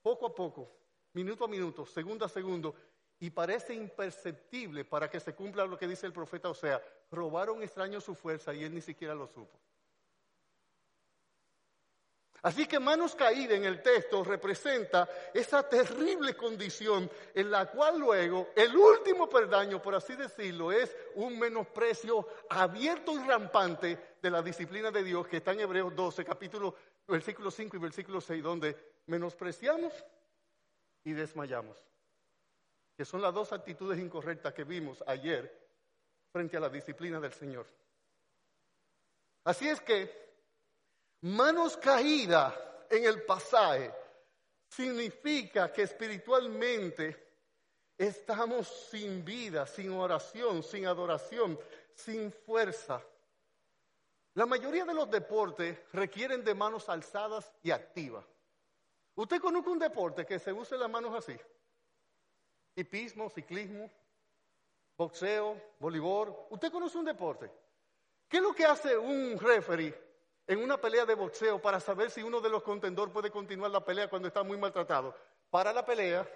[0.03, 0.69] poco a poco,
[1.13, 2.75] minuto a minuto, segundo a segundo,
[3.21, 7.63] y parece imperceptible para que se cumpla lo que dice el profeta, o sea, robaron
[7.63, 9.59] extraños su fuerza y él ni siquiera lo supo.
[12.43, 18.51] Así que manos caídas en el texto representa esa terrible condición en la cual luego
[18.55, 24.93] el último perdaño, por así decirlo, es un menosprecio abierto y rampante de la disciplina
[24.93, 26.77] de Dios que está en Hebreos 12, capítulo,
[27.09, 28.77] versículo 5 y versículo 6, donde
[29.07, 29.93] menospreciamos
[31.03, 31.89] y desmayamos
[32.99, 35.69] que son las dos actitudes incorrectas que vimos ayer
[36.33, 37.65] frente a la disciplina del Señor.
[39.45, 40.13] Así es que
[41.21, 42.53] manos caídas
[42.91, 43.95] en el pasaje
[44.69, 47.37] significa que espiritualmente
[47.97, 51.57] estamos sin vida, sin oración, sin adoración,
[51.95, 53.01] sin fuerza.
[54.35, 58.27] La mayoría de los deportes requieren de manos alzadas y activas.
[59.15, 61.39] ¿Usted conoce un deporte que se use las manos así?
[62.81, 63.91] Hipismo, ciclismo,
[64.97, 66.35] boxeo, voleibol.
[66.51, 67.51] ¿Usted conoce un deporte?
[68.29, 69.95] ¿Qué es lo que hace un referee
[70.47, 73.85] en una pelea de boxeo para saber si uno de los contendores puede continuar la
[73.85, 75.15] pelea cuando está muy maltratado?
[75.51, 76.29] Para la pelea,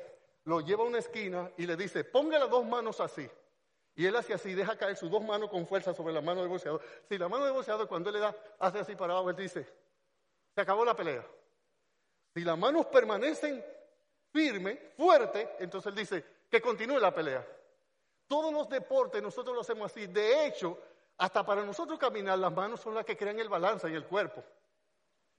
[0.45, 3.29] lo lleva a una esquina y le dice, ponga las dos manos así.
[3.95, 6.49] Y él hace así, deja caer sus dos manos con fuerza sobre la mano del
[6.49, 6.81] boxeador.
[7.09, 9.67] Si la mano del boxeador, cuando él le da, hace así para abajo, él dice,
[10.55, 11.25] se acabó la pelea.
[12.35, 13.63] Si las manos permanecen
[14.33, 17.47] firme, fuerte, entonces él dice que continúe la pelea.
[18.27, 20.07] Todos los deportes nosotros lo hacemos así.
[20.07, 20.79] De hecho,
[21.18, 24.42] hasta para nosotros caminar, las manos son las que crean el balance y el cuerpo.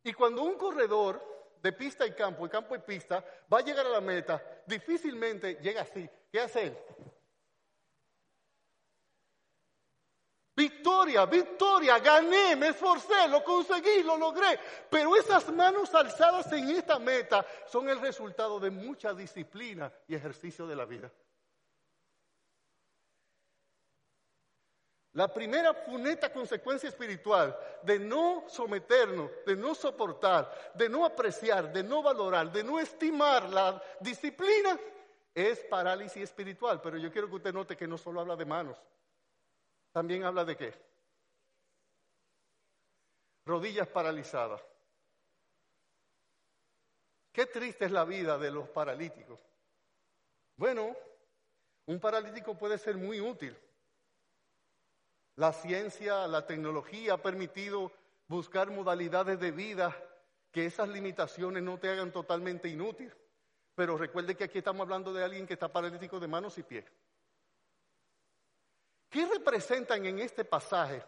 [0.03, 1.21] Y cuando un corredor
[1.61, 5.55] de pista y campo, y campo y pista, va a llegar a la meta, difícilmente
[5.55, 6.07] llega así.
[6.31, 6.77] ¿Qué hace él?
[10.83, 14.59] Victoria, victoria, gané, me esforcé, lo conseguí, lo logré.
[14.89, 20.67] Pero esas manos alzadas en esta meta son el resultado de mucha disciplina y ejercicio
[20.67, 21.09] de la vida.
[25.13, 31.81] La primera funeta consecuencia espiritual de no someternos, de no soportar, de no apreciar, de
[31.81, 34.77] no valorar, de no estimar la disciplina
[35.33, 36.81] es parálisis espiritual.
[36.81, 38.77] Pero yo quiero que usted note que no solo habla de manos,
[39.93, 40.73] también habla de qué?
[43.45, 44.61] Rodillas paralizadas.
[47.31, 49.39] Qué triste es la vida de los paralíticos.
[50.55, 50.95] Bueno,
[51.85, 53.57] un paralítico puede ser muy útil.
[55.35, 57.91] La ciencia, la tecnología ha permitido
[58.27, 59.95] buscar modalidades de vida
[60.51, 63.11] que esas limitaciones no te hagan totalmente inútil.
[63.75, 66.85] Pero recuerde que aquí estamos hablando de alguien que está paralítico de manos y pies.
[69.13, 71.03] ¿Qué representan en este pasaje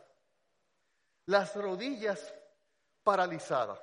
[1.26, 2.36] las rodillas
[3.04, 3.82] paralizadas?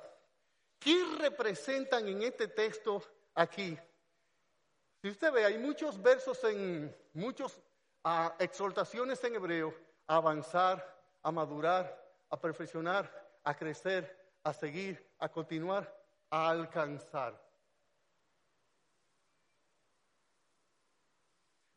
[0.79, 3.03] ¿Qué representan en este texto
[3.35, 3.77] aquí?
[5.01, 7.59] Si usted ve, hay muchos versos en, muchas
[8.05, 9.75] ah, exhortaciones en hebreo,
[10.07, 13.11] a avanzar, a madurar, a perfeccionar,
[13.43, 15.93] a crecer, a seguir, a continuar,
[16.29, 17.42] a alcanzar.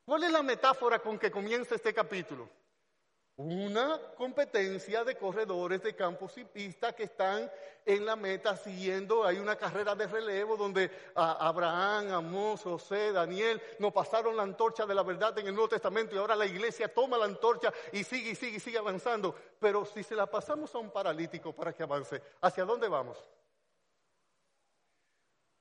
[0.07, 2.49] ¿Cuál es la metáfora con que comienza este capítulo?
[3.39, 7.51] una competencia de corredores de campos y pistas que están
[7.85, 9.25] en la meta siguiendo.
[9.25, 14.95] Hay una carrera de relevo donde Abraham, Amós, José, Daniel nos pasaron la antorcha de
[14.95, 18.31] la verdad en el Nuevo Testamento y ahora la iglesia toma la antorcha y sigue
[18.31, 19.35] y sigue y sigue avanzando.
[19.61, 23.23] Pero si se la pasamos a un paralítico para que avance, ¿hacia dónde vamos?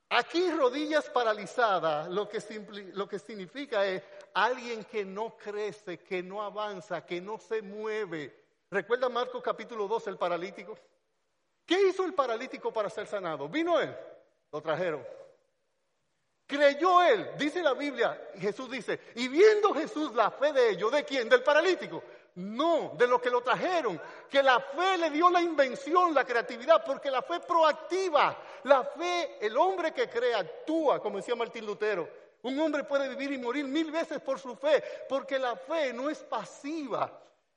[0.08, 2.40] Aquí rodillas paralizadas lo que,
[2.94, 4.02] lo que significa es
[4.34, 8.44] alguien que no crece, que no avanza, que no se mueve.
[8.70, 10.78] ¿Recuerda Marcos capítulo 2, el paralítico?
[11.64, 13.48] ¿Qué hizo el paralítico para ser sanado?
[13.48, 13.94] ¿Vino él?
[14.52, 15.04] Lo trajeron.
[16.46, 21.04] Creyó él, dice la Biblia, Jesús dice, y viendo Jesús la fe de ellos, ¿de
[21.04, 21.28] quién?
[21.28, 22.04] Del paralítico.
[22.36, 24.00] No, de lo que lo trajeron.
[24.28, 28.36] Que la fe le dio la invención, la creatividad, porque la fe proactiva.
[28.64, 32.08] La fe, el hombre que cree actúa, como decía Martín Lutero.
[32.42, 36.10] Un hombre puede vivir y morir mil veces por su fe, porque la fe no
[36.10, 37.10] es pasiva.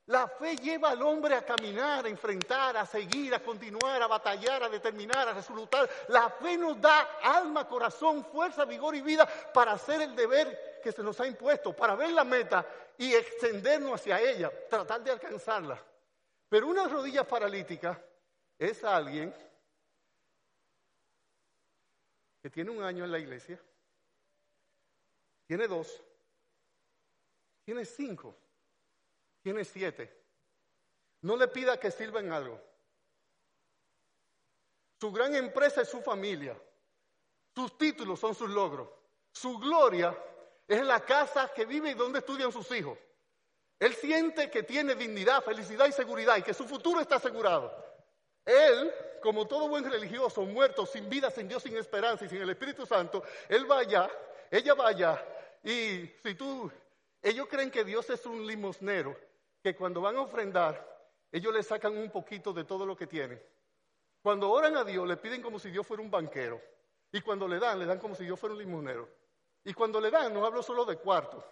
[0.06, 4.64] La fe lleva al hombre a caminar, a enfrentar, a seguir, a continuar, a batallar,
[4.64, 5.88] a determinar, a resolutar.
[6.08, 10.90] La fe nos da alma, corazón, fuerza, vigor y vida para hacer el deber que
[10.90, 12.66] se nos ha impuesto, para ver la meta
[13.00, 15.82] y extendernos hacia ella, tratar de alcanzarla.
[16.50, 17.98] Pero una rodilla paralítica
[18.58, 19.34] es alguien
[22.42, 23.58] que tiene un año en la iglesia,
[25.46, 26.02] tiene dos,
[27.64, 28.36] tiene cinco,
[29.40, 30.22] tiene siete.
[31.22, 32.60] No le pida que sirva en algo.
[35.00, 36.54] Su gran empresa es su familia.
[37.54, 38.90] Sus títulos son sus logros.
[39.32, 40.14] Su gloria
[40.74, 42.96] es la casa que vive y donde estudian sus hijos.
[43.78, 47.74] Él siente que tiene dignidad, felicidad y seguridad y que su futuro está asegurado.
[48.44, 52.50] Él, como todo buen religioso, muerto, sin vida, sin Dios, sin esperanza y sin el
[52.50, 54.08] Espíritu Santo, él vaya,
[54.50, 55.24] ella vaya
[55.64, 56.70] y si tú,
[57.20, 59.16] ellos creen que Dios es un limosnero,
[59.62, 60.88] que cuando van a ofrendar,
[61.32, 63.42] ellos le sacan un poquito de todo lo que tienen.
[64.22, 66.60] Cuando oran a Dios, le piden como si Dios fuera un banquero.
[67.12, 69.19] Y cuando le dan, le dan como si Dios fuera un limosnero.
[69.64, 71.44] Y cuando le dan, no hablo solo de cuartos.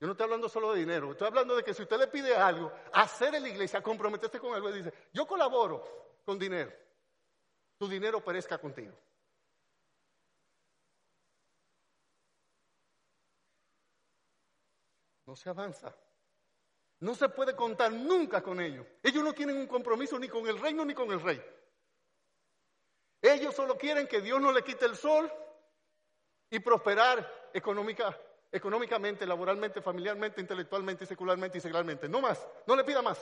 [0.00, 1.12] Yo no estoy hablando solo de dinero.
[1.12, 4.54] Estoy hablando de que si usted le pide algo, hacer en la iglesia, comprometerse con
[4.54, 6.72] algo, y dice, yo colaboro con dinero.
[7.78, 8.94] Tu dinero perezca contigo.
[15.26, 15.94] No se avanza.
[17.00, 18.86] No se puede contar nunca con ellos.
[19.02, 21.42] Ellos no tienen un compromiso ni con el reino ni con el rey.
[23.20, 25.30] Ellos solo quieren que Dios no le quite el sol
[26.54, 28.16] y prosperar económica,
[28.52, 32.08] económicamente, laboralmente, familiarmente, intelectualmente, secularmente y secularmente.
[32.08, 33.18] No más, no le pida más.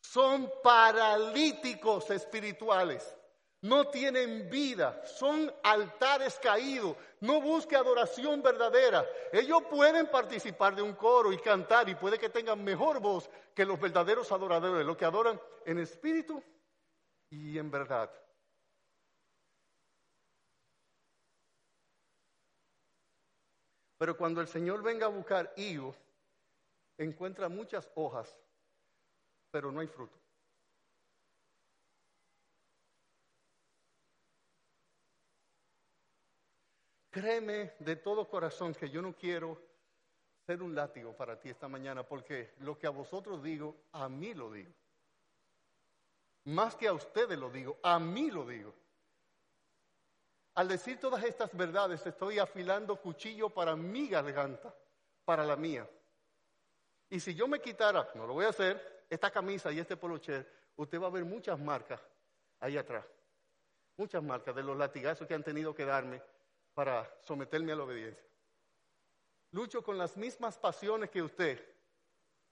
[0.00, 3.14] Son paralíticos espirituales.
[3.60, 9.04] No tienen vida, son altares caídos, no busque adoración verdadera.
[9.32, 13.66] Ellos pueden participar de un coro y cantar y puede que tengan mejor voz que
[13.66, 16.42] los verdaderos adoradores, los que adoran en espíritu
[17.28, 18.08] y en verdad.
[23.98, 25.96] Pero cuando el Señor venga a buscar higos,
[26.96, 28.38] encuentra muchas hojas,
[29.50, 30.18] pero no hay fruto.
[37.10, 39.60] Créeme de todo corazón que yo no quiero
[40.46, 44.34] ser un látigo para ti esta mañana, porque lo que a vosotros digo, a mí
[44.34, 44.72] lo digo.
[46.44, 48.72] Más que a ustedes lo digo, a mí lo digo.
[50.58, 54.74] Al decir todas estas verdades, estoy afilando cuchillo para mi garganta,
[55.24, 55.88] para la mía.
[57.08, 60.72] Y si yo me quitara, no lo voy a hacer, esta camisa y este polocher,
[60.74, 62.00] usted va a ver muchas marcas
[62.58, 63.06] ahí atrás.
[63.96, 66.20] Muchas marcas de los latigazos que han tenido que darme
[66.74, 68.26] para someterme a la obediencia.
[69.52, 71.64] Lucho con las mismas pasiones que usted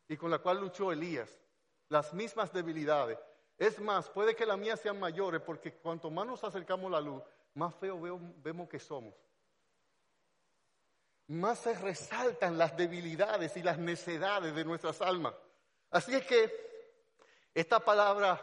[0.06, 1.40] y con la cual luchó Elías,
[1.88, 3.18] las mismas debilidades.
[3.58, 7.00] Es más, puede que las mías sean mayores porque cuanto más nos acercamos a la
[7.00, 7.24] luz,
[7.56, 7.98] más feo
[8.42, 9.14] vemos que somos.
[11.28, 15.34] Más se resaltan las debilidades y las necedades de nuestras almas.
[15.90, 16.52] Así es que
[17.54, 18.40] esta palabra,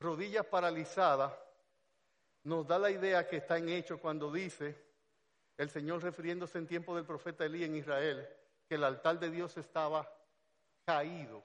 [0.00, 1.32] rodillas paralizadas,
[2.44, 4.82] nos da la idea que está en hecho cuando dice
[5.58, 8.26] el Señor refiriéndose en tiempo del profeta Elí en Israel,
[8.66, 10.10] que el altar de Dios estaba
[10.86, 11.44] caído.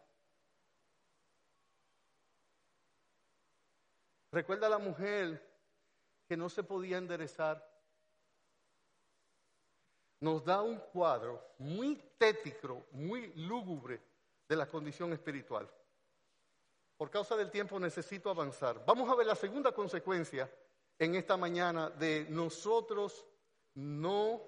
[4.32, 5.55] Recuerda a la mujer
[6.28, 7.64] que no se podía enderezar,
[10.20, 14.02] nos da un cuadro muy tétrico, muy lúgubre
[14.48, 15.70] de la condición espiritual.
[16.98, 18.84] Por causa del tiempo necesito avanzar.
[18.86, 20.50] Vamos a ver la segunda consecuencia
[20.98, 23.26] en esta mañana de nosotros
[23.76, 24.42] no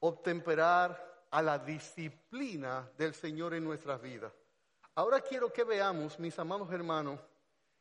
[0.00, 4.32] obtemperar a la disciplina del Señor en nuestras vidas.
[4.94, 7.20] Ahora quiero que veamos, mis amados hermanos,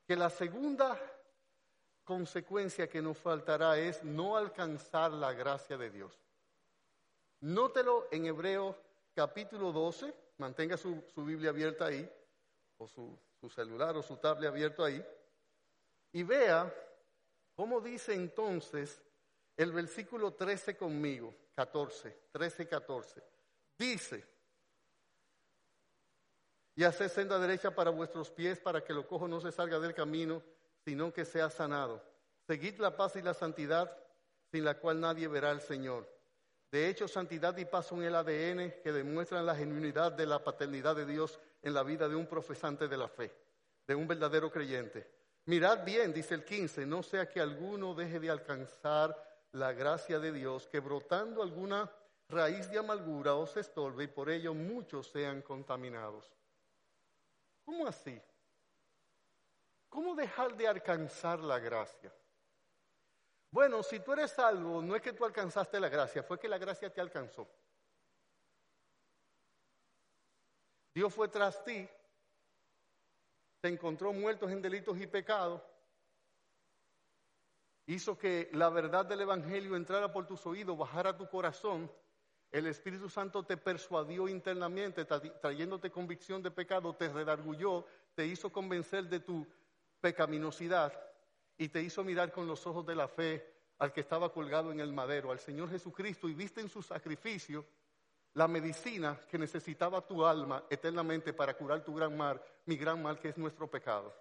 [0.07, 0.99] que la segunda
[2.11, 6.13] consecuencia que nos faltará es no alcanzar la gracia de Dios.
[7.39, 8.77] Nótelo en Hebreo
[9.15, 12.11] capítulo 12, mantenga su, Biblia abierta ahí,
[12.79, 15.01] o su, su celular o su tablet abierto ahí,
[16.11, 16.69] y vea
[17.55, 19.01] cómo dice entonces
[19.55, 23.23] el versículo 13 conmigo, 14, 13, 14.
[23.77, 24.27] Dice,
[26.75, 29.93] y hacer senda derecha para vuestros pies para que lo cojo no se salga del
[29.93, 30.43] camino,
[30.85, 32.01] sino que sea sanado.
[32.47, 33.95] Seguid la paz y la santidad,
[34.51, 36.07] sin la cual nadie verá al Señor.
[36.71, 40.95] De hecho, santidad y paz son el ADN que demuestran la genuinidad de la paternidad
[40.95, 43.31] de Dios en la vida de un profesante de la fe,
[43.85, 45.07] de un verdadero creyente.
[45.45, 49.15] Mirad bien, dice el 15, no sea que alguno deje de alcanzar
[49.51, 51.91] la gracia de Dios, que brotando alguna
[52.29, 56.31] raíz de amargura os estorbe y por ello muchos sean contaminados.
[57.65, 58.19] ¿Cómo así?
[59.91, 62.15] ¿Cómo dejar de alcanzar la gracia?
[63.51, 66.57] Bueno, si tú eres salvo, no es que tú alcanzaste la gracia, fue que la
[66.57, 67.45] gracia te alcanzó.
[70.95, 71.89] Dios fue tras ti,
[73.59, 75.61] te encontró muertos en delitos y pecados,
[77.85, 81.91] hizo que la verdad del Evangelio entrara por tus oídos, bajara tu corazón.
[82.49, 87.85] El Espíritu Santo te persuadió internamente, trayéndote convicción de pecado, te redargulló,
[88.15, 89.45] te hizo convencer de tu
[90.01, 90.91] pecaminosidad
[91.57, 93.47] y te hizo mirar con los ojos de la fe
[93.77, 97.65] al que estaba colgado en el madero, al Señor Jesucristo, y viste en su sacrificio
[98.33, 103.19] la medicina que necesitaba tu alma eternamente para curar tu gran mal, mi gran mal
[103.19, 104.13] que es nuestro pecado.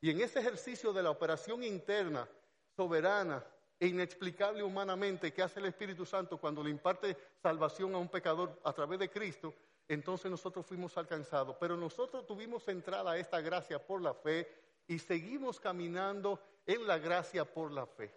[0.00, 2.28] Y en ese ejercicio de la operación interna,
[2.76, 3.44] soberana
[3.78, 8.60] e inexplicable humanamente que hace el Espíritu Santo cuando le imparte salvación a un pecador
[8.64, 9.54] a través de Cristo,
[9.88, 11.56] entonces nosotros fuimos alcanzados.
[11.60, 16.98] Pero nosotros tuvimos entrada a esta gracia por la fe y seguimos caminando en la
[16.98, 18.12] gracia por la fe.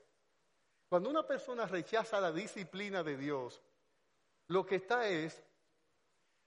[0.89, 3.61] Cuando una persona rechaza la disciplina de Dios,
[4.47, 5.43] lo que está es,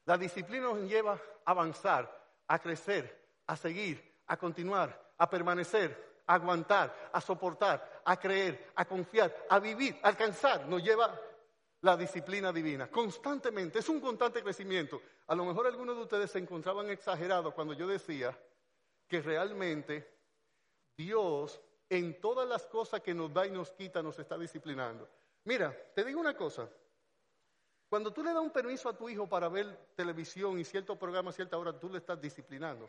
[0.06, 1.12] la disciplina nos lleva
[1.44, 2.10] a avanzar,
[2.46, 8.84] a crecer, a seguir, a continuar, a permanecer, a aguantar, a soportar, a creer, a
[8.84, 10.66] confiar, a vivir, a alcanzar.
[10.66, 11.20] Nos lleva
[11.82, 13.80] la disciplina divina constantemente.
[13.80, 15.02] Es un constante crecimiento.
[15.26, 18.36] A lo mejor algunos de ustedes se encontraban exagerados cuando yo decía
[19.10, 20.08] que realmente
[20.96, 25.08] Dios en todas las cosas que nos da y nos quita nos está disciplinando.
[25.44, 26.70] Mira, te digo una cosa.
[27.88, 31.30] Cuando tú le das un permiso a tu hijo para ver televisión y cierto programa
[31.30, 32.88] a cierta hora, tú le estás disciplinando.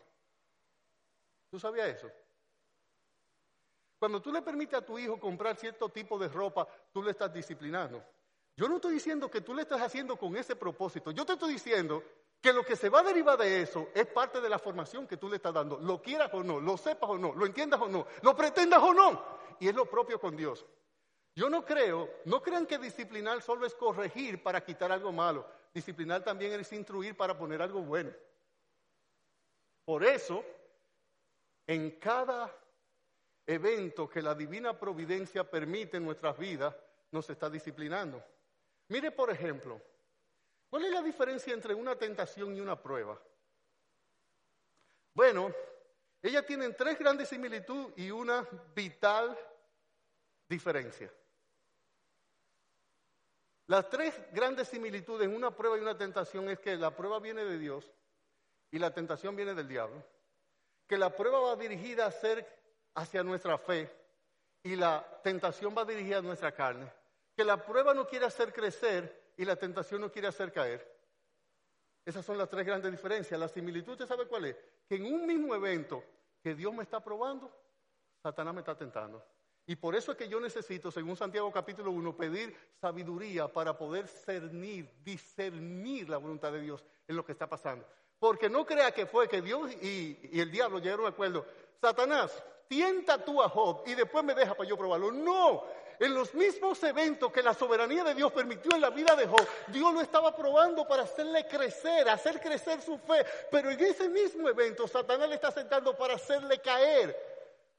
[1.50, 2.12] ¿Tú sabías eso?
[3.98, 7.34] Cuando tú le permites a tu hijo comprar cierto tipo de ropa, tú le estás
[7.34, 8.04] disciplinando.
[8.56, 11.10] Yo no estoy diciendo que tú le estás haciendo con ese propósito.
[11.10, 12.04] Yo te estoy diciendo
[12.42, 15.18] que lo que se va a derivar de eso es parte de la formación que
[15.18, 17.88] tú le estás dando, lo quieras o no, lo sepas o no, lo entiendas o
[17.88, 19.24] no, lo pretendas o no.
[19.60, 20.66] Y es lo propio con Dios.
[21.36, 25.46] Yo no creo, no crean que disciplinar solo es corregir para quitar algo malo.
[25.74, 28.12] Disciplinar también es instruir para poner algo bueno.
[29.86, 30.44] Por eso,
[31.68, 32.54] en cada
[33.46, 36.76] evento que la divina providencia permite en nuestras vidas,
[37.12, 38.24] nos está disciplinando.
[38.88, 39.80] Mire, por ejemplo,
[40.72, 43.22] ¿Cuál es la diferencia entre una tentación y una prueba?
[45.14, 45.54] Bueno,
[46.22, 49.38] ellas tienen tres grandes similitudes y una vital
[50.48, 51.12] diferencia.
[53.68, 57.44] Las tres grandes similitudes en una prueba y una tentación es que la prueba viene
[57.44, 57.92] de Dios
[58.72, 60.02] y la tentación viene del diablo.
[60.88, 62.48] Que la prueba va dirigida a ser
[62.96, 63.94] hacia nuestra fe
[64.64, 66.90] y la tentación va dirigida a nuestra carne.
[67.36, 70.88] Que la prueba no quiere hacer crecer y la tentación no quiere hacer caer.
[72.06, 73.39] Esas son las tres grandes diferencias.
[73.39, 74.56] La similitud, ¿usted sabe cuál es?
[74.88, 76.04] Que en un mismo evento
[76.44, 77.52] que Dios me está probando,
[78.22, 79.26] Satanás me está tentando.
[79.66, 84.08] Y por eso es que yo necesito, según Santiago capítulo 1, pedir sabiduría para poder
[84.08, 87.84] cernir, discernir la voluntad de Dios en lo que está pasando.
[88.20, 91.48] Porque no crea que fue que Dios y, el diablo llegaron a acuerdo.
[91.80, 95.12] Satanás, tienta tú a Job y después me deja para yo probarlo.
[95.12, 95.64] No,
[96.02, 99.47] en los mismos eventos que la soberanía de Dios permitió en la vida de Job,
[99.68, 103.24] Dios lo estaba probando para hacerle crecer, hacer crecer su fe.
[103.52, 107.16] Pero en ese mismo evento, Satanás le está sentando para hacerle caer.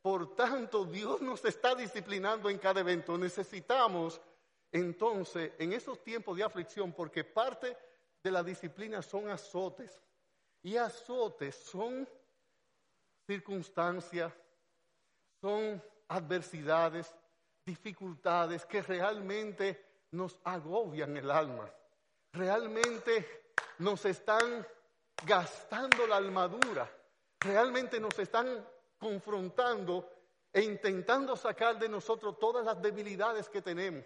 [0.01, 3.19] Por tanto, Dios nos está disciplinando en cada evento.
[3.19, 4.21] Necesitamos
[4.71, 7.77] entonces, en esos tiempos de aflicción, porque parte
[8.23, 10.01] de la disciplina son azotes.
[10.63, 12.09] Y azotes son
[13.27, 14.33] circunstancias,
[15.41, 17.13] son adversidades,
[17.65, 21.71] dificultades que realmente nos agobian el alma.
[22.35, 23.43] realmente
[23.79, 24.67] nos están
[25.27, 26.91] gastando la armadura,
[27.39, 28.67] realmente nos están
[28.99, 30.09] confrontando
[30.53, 34.05] e intentando sacar de nosotros todas las debilidades que tenemos.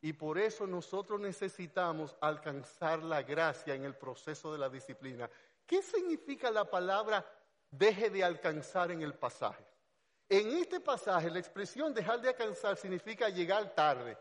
[0.00, 5.30] Y por eso nosotros necesitamos alcanzar la gracia en el proceso de la disciplina.
[5.66, 7.24] ¿Qué significa la palabra
[7.70, 9.64] deje de alcanzar en el pasaje?
[10.36, 14.18] En este pasaje la expresión dejar de alcanzar significa llegar tarde.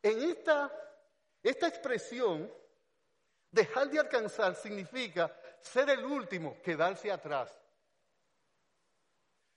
[0.00, 0.70] En esta,
[1.42, 2.48] esta expresión,
[3.50, 7.52] dejar de alcanzar significa ser el último, quedarse atrás.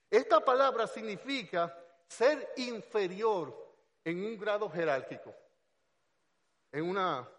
[0.10, 3.56] Esta palabra significa ser inferior
[4.04, 5.32] en un grado jerárquico,
[6.72, 7.30] en una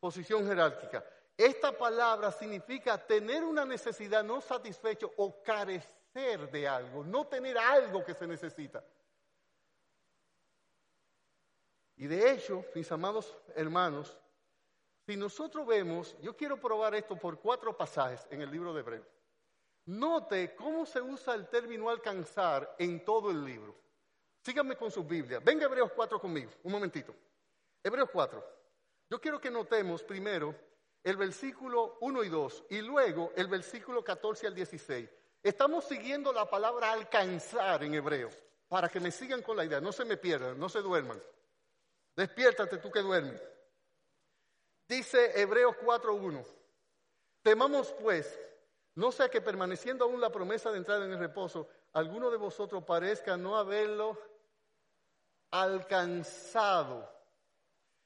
[0.00, 1.04] posición jerárquica.
[1.36, 8.04] Esta palabra significa tener una necesidad no satisfecho o carecer de algo, no tener algo
[8.04, 8.84] que se necesita.
[11.96, 14.16] Y de hecho, mis amados hermanos,
[15.06, 19.06] si nosotros vemos, yo quiero probar esto por cuatro pasajes en el libro de Hebreos.
[19.86, 23.76] Note cómo se usa el término alcanzar en todo el libro.
[24.42, 25.40] Síganme con su Biblia.
[25.40, 27.14] Venga Hebreos 4 conmigo, un momentito.
[27.82, 28.44] Hebreos 4.
[29.10, 30.54] Yo quiero que notemos primero
[31.02, 35.19] el versículo 1 y 2 y luego el versículo 14 al 16.
[35.42, 38.30] Estamos siguiendo la palabra alcanzar en hebreo,
[38.68, 41.20] para que me sigan con la idea, no se me pierdan, no se duerman.
[42.14, 43.42] Despiértate tú que duermes.
[44.86, 46.44] Dice Hebreos 4.1,
[47.42, 48.38] temamos pues,
[48.96, 52.84] no sea que permaneciendo aún la promesa de entrar en el reposo, alguno de vosotros
[52.84, 54.20] parezca no haberlo
[55.52, 57.08] alcanzado.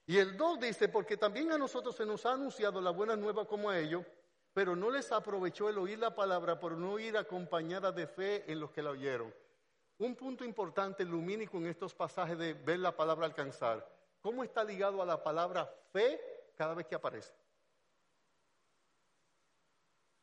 [0.06, 3.46] Y el 2 dice, porque también a nosotros se nos ha anunciado la buena nueva
[3.46, 4.04] como a ellos,
[4.54, 8.60] pero no les aprovechó el oír la palabra por no ir acompañada de fe en
[8.60, 9.34] los que la oyeron.
[9.98, 13.86] Un punto importante lumínico en estos pasajes de ver la palabra alcanzar.
[14.22, 16.20] ¿Cómo está ligado a la palabra fe
[16.56, 17.34] cada vez que aparece?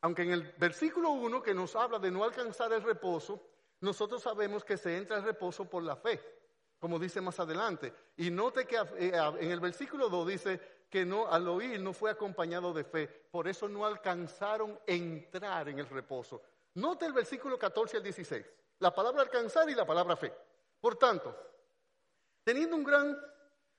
[0.01, 3.39] Aunque en el versículo 1 que nos habla de no alcanzar el reposo,
[3.81, 6.19] nosotros sabemos que se entra al reposo por la fe
[6.81, 7.93] como dice más adelante.
[8.17, 10.59] Y note que eh, en el versículo 2 dice
[10.91, 15.79] que no, al oír no fue acompañado de fe, por eso no alcanzaron entrar en
[15.79, 16.41] el reposo.
[16.75, 18.45] Note el versículo 14 al 16,
[18.79, 20.33] la palabra alcanzar y la palabra fe.
[20.81, 21.33] Por tanto,
[22.43, 23.17] teniendo un gran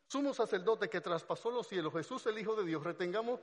[0.07, 3.41] sumo sacerdote que traspasó los cielos, Jesús el Hijo de Dios, retengamos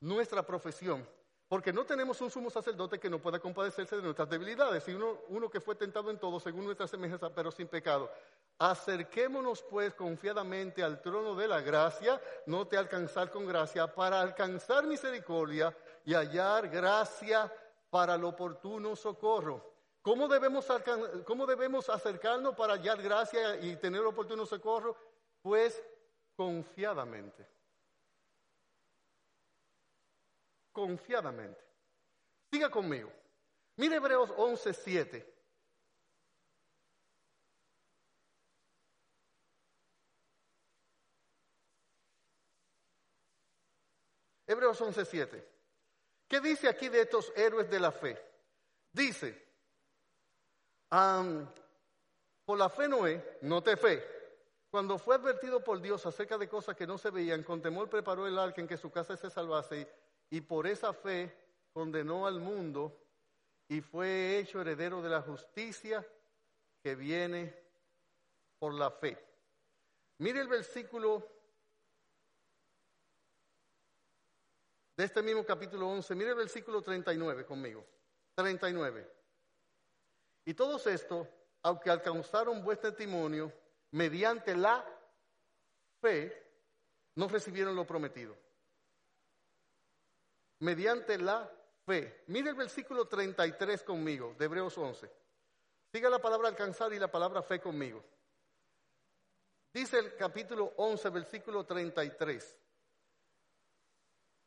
[0.00, 1.08] nuestra profesión,
[1.48, 5.48] porque no tenemos un sumo sacerdote que no pueda compadecerse de nuestras debilidades, sino uno
[5.48, 8.10] que fue tentado en todo según nuestra semejanza, pero sin pecado.
[8.62, 14.86] Acerquémonos pues confiadamente al trono de la gracia, no te alcanzar con gracia, para alcanzar
[14.86, 17.52] misericordia y hallar gracia
[17.90, 19.68] para el oportuno socorro.
[20.00, 20.68] ¿Cómo debemos,
[21.26, 24.96] ¿Cómo debemos acercarnos para hallar gracia y tener oportuno socorro?
[25.42, 25.82] Pues
[26.36, 27.44] confiadamente.
[30.70, 31.64] Confiadamente.
[32.48, 33.10] Siga conmigo.
[33.74, 35.34] Mire Hebreos 11, 7.
[44.72, 45.44] Hebreos 11:7.
[46.28, 48.18] ¿Qué dice aquí de estos héroes de la fe?
[48.90, 49.46] Dice,
[52.44, 54.02] por la fe Noé, no te fe,
[54.70, 58.26] cuando fue advertido por Dios acerca de cosas que no se veían, con temor preparó
[58.26, 59.86] el arca en que su casa se salvase
[60.30, 61.34] y, y por esa fe
[61.72, 62.98] condenó al mundo
[63.68, 66.06] y fue hecho heredero de la justicia
[66.82, 67.54] que viene
[68.58, 69.18] por la fe.
[70.18, 71.26] Mire el versículo
[75.02, 76.14] este mismo capítulo 11.
[76.14, 77.84] Mire el versículo 39 conmigo.
[78.34, 79.10] 39.
[80.44, 81.28] Y todos estos,
[81.62, 83.52] aunque alcanzaron buen testimonio,
[83.90, 84.84] mediante la
[86.00, 86.50] fe,
[87.14, 88.36] no recibieron lo prometido.
[90.60, 91.50] Mediante la
[91.84, 92.22] fe.
[92.28, 95.10] Mire el versículo 33 conmigo, de Hebreos 11.
[95.92, 98.02] Siga la palabra alcanzar y la palabra fe conmigo.
[99.74, 102.61] Dice el capítulo 11, versículo 33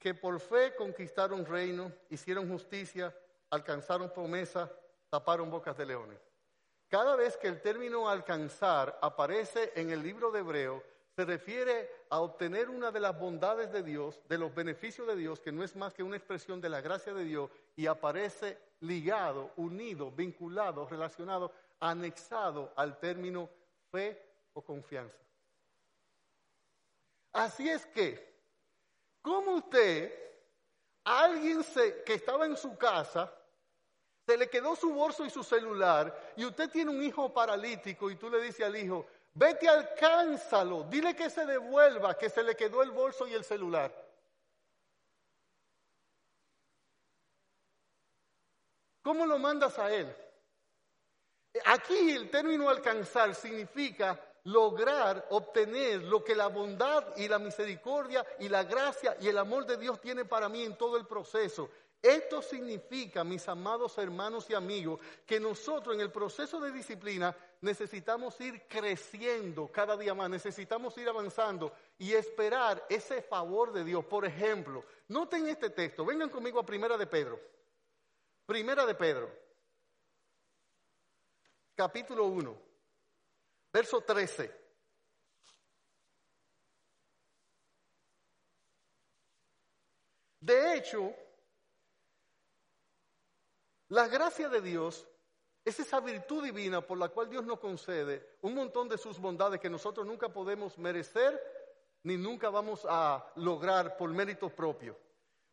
[0.06, 3.12] que por fe conquistaron reino, hicieron justicia,
[3.50, 4.72] alcanzaron promesa,
[5.10, 6.20] taparon bocas de leones.
[6.88, 10.84] Cada vez que el término alcanzar aparece en el libro de Hebreo,
[11.16, 15.40] se refiere a obtener una de las bondades de Dios, de los beneficios de Dios,
[15.40, 19.54] que no es más que una expresión de la gracia de Dios, y aparece ligado,
[19.56, 23.50] unido, vinculado, relacionado, anexado al término
[23.90, 24.22] fe
[24.54, 25.18] o confianza.
[27.34, 28.35] Así es que
[29.26, 30.14] ¿Cómo usted,
[31.04, 31.66] a alguien
[32.06, 33.34] que estaba en su casa,
[34.24, 38.18] se le quedó su bolso y su celular, y usted tiene un hijo paralítico y
[38.18, 40.84] tú le dices al hijo, Vete, alcánzalo.
[40.84, 43.92] Dile que se devuelva, que se le quedó el bolso y el celular.
[49.02, 50.16] ¿Cómo lo mandas a él?
[51.66, 58.50] Aquí el término alcanzar significa lograr, obtener lo que la bondad y la misericordia y
[58.50, 61.70] la gracia y el amor de Dios tiene para mí en todo el proceso.
[62.02, 68.40] Esto significa, mis amados hermanos y amigos, que nosotros en el proceso de disciplina necesitamos
[68.42, 74.06] ir creciendo cada día más, necesitamos ir avanzando y esperar ese favor de Dios.
[74.06, 77.40] Por ejemplo, noten este texto, vengan conmigo a Primera de Pedro.
[78.46, 79.28] Primera de Pedro,
[81.74, 82.65] capítulo 1,
[83.76, 84.50] verso 13.
[90.40, 91.14] De hecho,
[93.90, 95.06] la gracia de Dios
[95.66, 99.60] es esa virtud divina por la cual Dios nos concede un montón de sus bondades
[99.60, 101.38] que nosotros nunca podemos merecer
[102.04, 104.98] ni nunca vamos a lograr por mérito propio.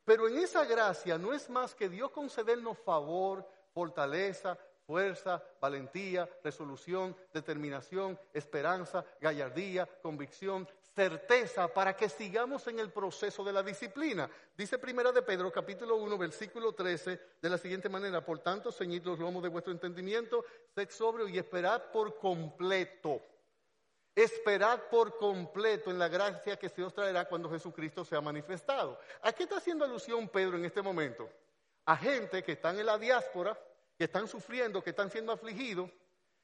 [0.04, 3.44] Pero en esa gracia no es más que Dios concedernos favor,
[3.74, 4.56] fortaleza,
[4.92, 13.54] fuerza, valentía, resolución, determinación, esperanza, gallardía, convicción, certeza para que sigamos en el proceso de
[13.54, 14.28] la disciplina.
[14.54, 19.02] Dice Primera de Pedro, capítulo 1, versículo 13, de la siguiente manera, por tanto, ceñid
[19.02, 23.22] los lomos de vuestro entendimiento, sed sobrio y esperad por completo.
[24.14, 28.98] Esperad por completo en la gracia que se os traerá cuando Jesucristo sea manifestado.
[29.22, 31.30] ¿A qué está haciendo alusión Pedro en este momento?
[31.86, 33.58] A gente que están en la diáspora,
[33.96, 35.90] que están sufriendo, que están siendo afligidos,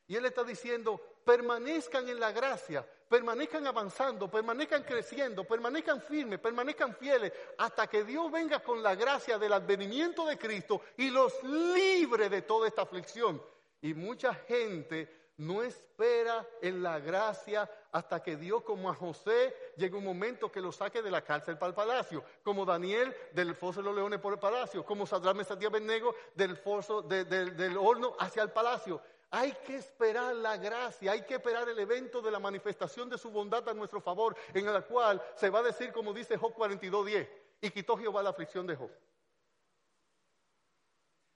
[0.07, 6.95] y él está diciendo, permanezcan en la gracia, permanezcan avanzando, permanezcan creciendo, permanezcan firmes, permanezcan
[6.95, 12.31] fieles, hasta que Dios venga con la gracia del advenimiento de Cristo y los libre
[12.31, 13.43] de toda esta aflicción.
[13.83, 19.97] Y mucha gente no espera en la gracia hasta que Dios, como a José, llegue
[19.97, 23.81] un momento que lo saque de la cárcel para el palacio, como Daniel del foso
[23.81, 28.43] de los leones por el palacio, como Sadrán Mesatía Bennego del foso del horno hacia
[28.43, 29.01] el palacio.
[29.31, 33.31] Hay que esperar la gracia, hay que esperar el evento de la manifestación de su
[33.31, 37.29] bondad a nuestro favor, en el cual se va a decir, como dice Job 42.10,
[37.61, 38.91] y quitó Jehová la aflicción de Job.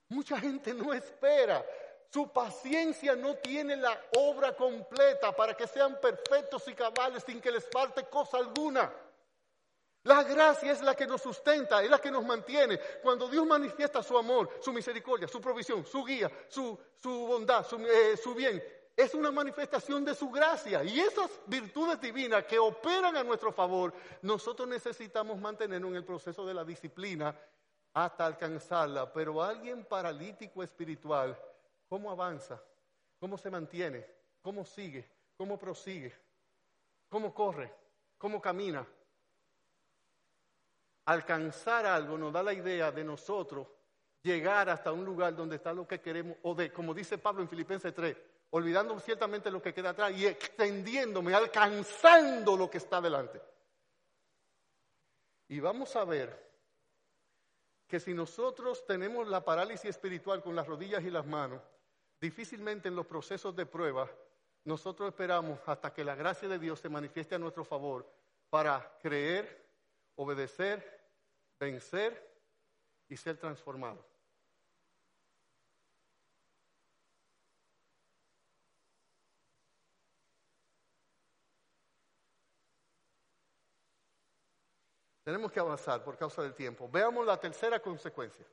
[0.09, 1.64] Mucha gente no espera,
[2.12, 7.50] su paciencia no tiene la obra completa para que sean perfectos y cabales sin que
[7.50, 8.92] les falte cosa alguna.
[10.02, 12.78] La gracia es la que nos sustenta, es la que nos mantiene.
[13.02, 18.18] Cuando Dios manifiesta su amor, su misericordia, su provisión, su guía, su, bondad, su, eh,
[18.22, 18.62] su bien,
[18.94, 20.84] es una manifestación de su gracia.
[20.84, 26.44] Y esas virtudes divinas que operan a nuestro favor, nosotros necesitamos mantenernos en el proceso
[26.44, 27.34] de la disciplina
[27.94, 29.10] hasta alcanzarla.
[29.10, 31.38] Pero alguien paralítico espiritual,
[31.93, 32.59] ¿cómo avanza?
[33.20, 34.07] ¿Cómo se mantiene?
[34.40, 35.07] ¿Cómo sigue?
[35.36, 36.11] ¿Cómo prosigue?
[37.11, 37.70] ¿Cómo corre?
[38.16, 38.86] ¿Cómo camina?
[41.05, 43.66] alcanzar algo nos da la idea de nosotros
[44.22, 47.49] llegar hasta un lugar donde está lo que queremos, o de, como dice Pablo en
[47.49, 48.16] Filipenses 3,
[48.53, 53.38] olvidando ciertamente lo que queda atrás y extendiéndome, alcanzando lo que está delante.
[55.49, 56.51] Y vamos a ver
[57.86, 61.61] que si nosotros tenemos la parálisis espiritual con las rodillas y las manos,
[62.22, 64.08] difícilmente en los procesos de prueba,
[64.64, 68.08] nosotros esperamos hasta que la gracia de Dios se manifieste a nuestro favor
[68.48, 69.60] para creer
[70.14, 71.04] obedecer,
[71.58, 72.32] vencer
[73.08, 74.06] y ser transformado.
[85.24, 86.88] Tenemos que avanzar por causa del tiempo.
[86.88, 88.46] Veamos la tercera consecuencia.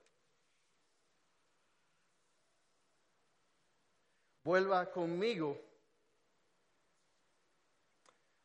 [4.43, 5.59] Vuelva conmigo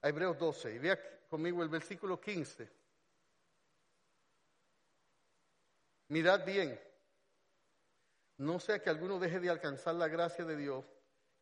[0.02, 2.70] a Hebreos 12 y vea conmigo el versículo 15.
[6.08, 6.78] Mirad bien,
[8.38, 10.84] no sea que alguno deje de alcanzar la gracia de Dios,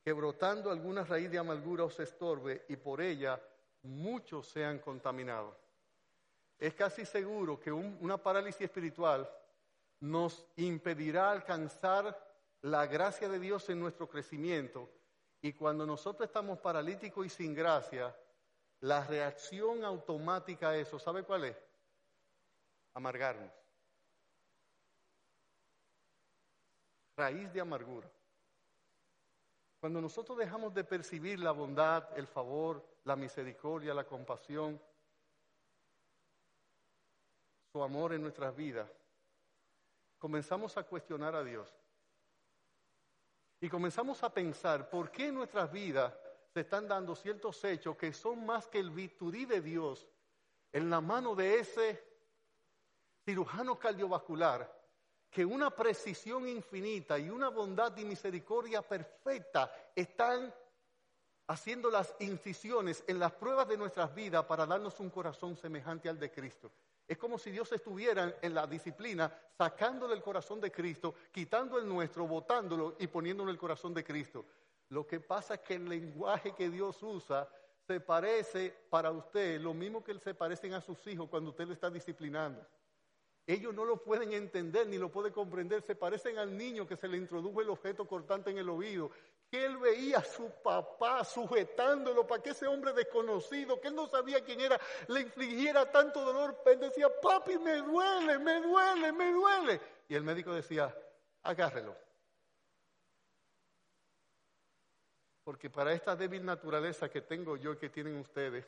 [0.05, 3.41] que brotando alguna raíz de amargura os estorbe y por ella
[3.83, 5.57] muchos sean contaminados.
[6.59, 9.29] Es casi seguro que una parálisis espiritual
[10.01, 12.32] nos impedirá alcanzar
[12.63, 14.89] la gracia de Dios en nuestro crecimiento.
[15.41, 18.17] Y cuando nosotros estamos paralíticos y sin gracia,
[18.81, 21.57] la reacción automática a eso, ¿sabe cuál es?
[22.95, 23.63] Amargarnos.
[27.17, 28.11] raíz de amargura.
[29.81, 34.81] Cuando nosotros dejamos de percibir la bondad, el favor, la misericordia, la compasión,
[37.73, 38.91] su amor en nuestras vidas,
[40.19, 41.82] comenzamos a cuestionar a Dios.
[43.63, 46.13] Y comenzamos a pensar, ¿por qué nuestras vidas
[46.53, 50.05] se están dando ciertos hechos que son más que el virturí de Dios
[50.73, 52.05] en la mano de ese
[53.25, 54.69] cirujano cardiovascular,
[55.31, 60.53] que una precisión infinita y una bondad y misericordia perfecta están
[61.47, 66.19] haciendo las incisiones en las pruebas de nuestras vidas para darnos un corazón semejante al
[66.19, 66.73] de Cristo.
[67.07, 71.89] Es como si Dios estuviera en la disciplina sacándole el corazón de Cristo, quitando el
[71.89, 74.45] nuestro, botándolo y poniéndolo en el corazón de Cristo.
[74.89, 77.49] Lo que pasa es que el lenguaje que Dios usa
[77.87, 81.75] se parece para usted lo mismo que se parecen a sus hijos cuando usted le
[81.75, 82.65] está disciplinando.
[83.47, 85.83] Ellos no lo pueden entender ni lo pueden comprender.
[85.83, 89.11] Se parecen al niño que se le introdujo el objeto cortante en el oído
[89.53, 94.09] que él veía a su papá sujetándolo para que ese hombre desconocido, que él no
[94.09, 96.63] sabía quién era, le infligiera tanto dolor.
[96.65, 99.81] Él decía, papi, me duele, me duele, me duele.
[100.09, 100.97] Y el médico decía,
[101.43, 101.95] agárrelo.
[105.45, 108.67] Porque para esta débil naturaleza que tengo yo y que tienen ustedes,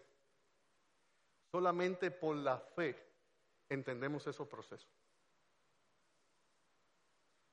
[1.51, 2.95] solamente por la fe
[3.71, 4.93] entendemos esos procesos.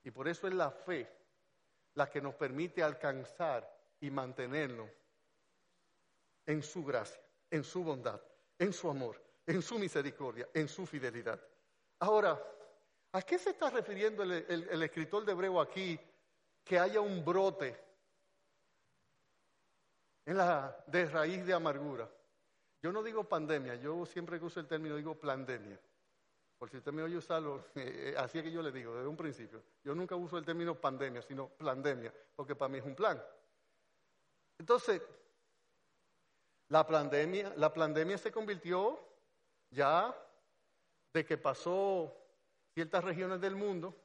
[0.04, 1.21] Y por eso es la fe
[1.94, 3.68] la que nos permite alcanzar
[4.00, 4.88] y mantenerlo
[6.46, 7.20] en su gracia,
[7.50, 8.20] en su bondad,
[8.58, 11.40] en su amor, en su misericordia, en su fidelidad.
[12.00, 12.40] Ahora,
[13.12, 15.98] ¿a qué se está refiriendo el, escritor de Hebreo aquí
[16.64, 17.78] que haya un brote
[20.24, 22.10] en la de raíz de amargura?
[22.82, 25.78] Yo no digo pandemia, yo siempre que uso el término digo pandemia.
[26.62, 29.16] Por si usted me oye usarlo, eh, así es que yo le digo desde un
[29.16, 29.60] principio.
[29.82, 33.20] Yo nunca uso el término pandemia, sino pandemia, porque para mí es un plan.
[34.60, 35.02] Entonces,
[36.68, 38.96] la pandemia, la pandemia se convirtió
[39.70, 40.16] ya
[41.12, 42.16] de que pasó
[42.74, 43.96] ciertas regiones del mundo.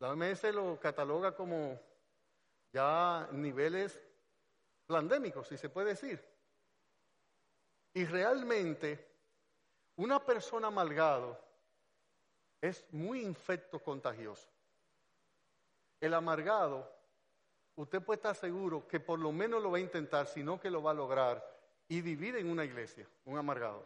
[0.00, 1.80] La OMS lo cataloga como
[2.74, 3.98] ya niveles
[4.86, 6.22] pandémicos, si se puede decir.
[7.94, 9.07] Y realmente
[9.98, 11.36] una persona amargado
[12.60, 14.48] es muy infecto contagioso.
[16.00, 16.88] El amargado,
[17.74, 20.82] usted puede estar seguro que por lo menos lo va a intentar, sino que lo
[20.82, 21.44] va a lograr
[21.88, 23.84] y divide en una iglesia, un amargado.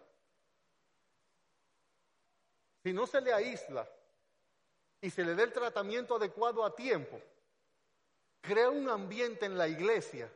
[2.82, 3.88] Si no se le aísla
[5.00, 7.18] y se le da el tratamiento adecuado a tiempo,
[8.42, 10.30] crea un ambiente en la iglesia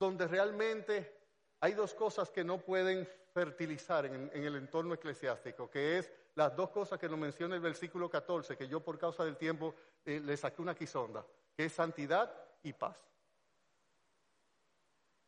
[0.00, 1.16] donde realmente
[1.60, 6.70] hay dos cosas que no pueden fertilizar en, el entorno eclesiástico, que es las dos
[6.70, 9.74] cosas que nos menciona el versículo 14, que yo por causa del tiempo
[10.06, 11.22] eh, le saqué una quizonda,
[11.54, 12.32] que es santidad
[12.62, 12.96] y paz.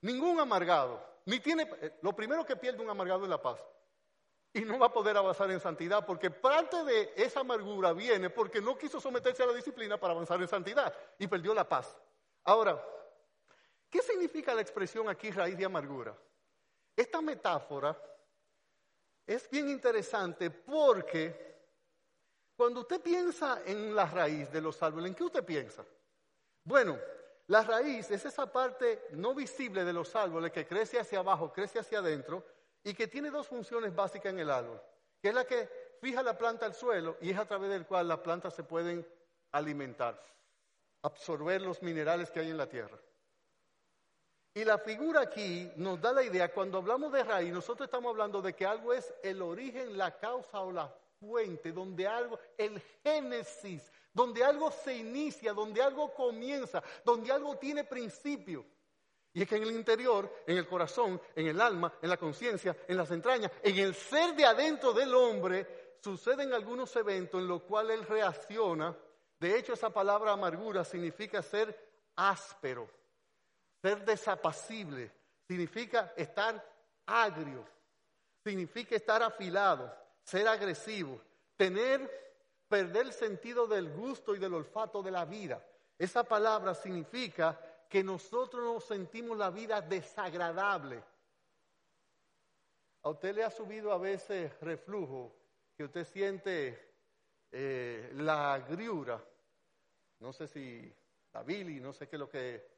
[0.01, 3.63] Ningún amargado, ni tiene, eh, lo primero que pierde un amargado es la paz.
[4.55, 8.63] Y no va a poder avanzar en santidad, porque parte de esa amargura viene porque
[8.63, 11.95] no quiso someterse a la disciplina para avanzar en santidad y perdió la paz.
[12.45, 12.83] Ahora,
[13.91, 16.17] ¿qué significa la expresión aquí raíz de amargura?
[16.99, 17.97] Esta metáfora
[19.25, 21.47] es bien interesante porque
[22.57, 25.85] cuando usted piensa en la raíz de los árboles, ¿en qué usted piensa?
[26.65, 26.99] Bueno,
[27.47, 31.79] la raíz es esa parte no visible de los árboles que crece hacia abajo, crece
[31.79, 32.45] hacia adentro
[32.83, 34.83] y que tiene dos funciones básicas en el árbol,
[35.23, 35.69] que es la que
[36.01, 39.07] fija la planta al suelo y es a través del cual las plantas se pueden
[39.53, 40.21] alimentar,
[41.03, 42.99] absorber los minerales que hay en la tierra.
[44.59, 48.43] Y la figura aquí nos da la idea, cuando hablamos de raíz, nosotros estamos hablando
[48.43, 53.89] de que algo es el origen, la causa o la fuente, donde algo, el génesis,
[54.13, 58.67] donde algo se inicia, donde algo comienza, donde algo tiene principio.
[59.33, 62.77] Y es que en el interior, en el corazón, en el alma, en la conciencia,
[62.89, 67.63] en las entrañas, en el ser de adentro del hombre, suceden algunos eventos en los
[67.63, 68.93] cuales él reacciona.
[69.39, 71.79] De hecho, esa palabra amargura significa ser
[72.17, 72.98] áspero.
[73.81, 75.11] Ser desapacible
[75.47, 76.63] significa estar
[77.07, 77.65] agrio,
[78.45, 81.21] significa estar afilado, ser agresivo,
[81.57, 82.11] tener,
[82.69, 85.65] perder el sentido del gusto y del olfato de la vida.
[85.99, 87.59] Esa palabra significa
[87.89, 91.03] que nosotros nos sentimos la vida desagradable.
[93.03, 95.35] A usted le ha subido a veces reflujo,
[95.77, 96.95] que usted siente
[97.51, 99.25] eh, la agriura,
[100.19, 100.93] no sé si
[101.33, 102.78] la bili, no sé qué es lo que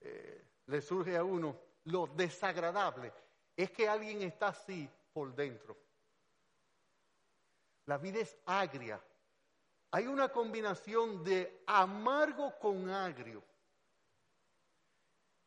[0.00, 3.12] eh, le surge a uno, lo desagradable
[3.56, 5.76] es que alguien está así por dentro.
[7.86, 9.00] La vida es agria.
[9.90, 13.42] Hay una combinación de amargo con agrio.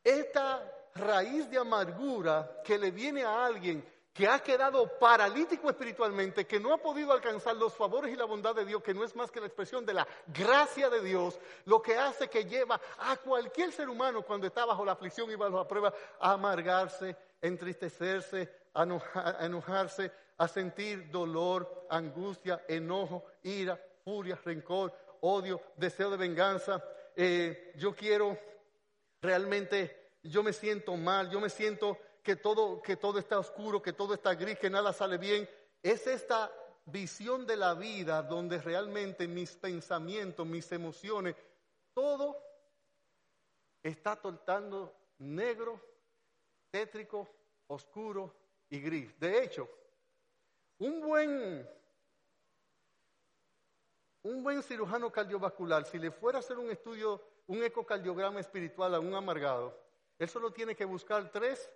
[0.04, 6.60] Esta raíz de amargura que le viene a alguien que ha quedado paralítico espiritualmente, que
[6.60, 9.32] no ha podido alcanzar los favores y la bondad de Dios, que no es más
[9.32, 13.72] que la expresión de la gracia de Dios, lo que hace que lleva a cualquier
[13.72, 18.84] ser humano cuando está bajo la aflicción y bajo la prueba a amargarse, entristecerse, a
[19.46, 26.84] enojarse, a sentir dolor, angustia, enojo, ira, furia, rencor, odio, deseo de venganza.
[27.16, 28.38] Eh, yo quiero
[29.22, 33.94] realmente, yo me siento mal, yo me siento que todo, que todo está oscuro, que
[33.94, 35.50] todo está gris, que nada sale bien.
[35.82, 36.52] Es esta
[36.86, 41.36] visión de la vida donde realmente mis pensamientos, mis emociones,
[41.94, 42.38] todo
[43.84, 45.80] está tortando negro,
[46.70, 47.28] tétrico,
[47.68, 48.34] oscuro
[48.70, 49.20] y gris.
[49.20, 49.68] De hecho,
[50.78, 51.70] un buen,
[54.24, 59.00] un buen cirujano cardiovascular, si le fuera a hacer un estudio, un ecocardiograma espiritual a
[59.00, 59.78] un amargado,
[60.20, 61.72] él solo tiene que buscar tres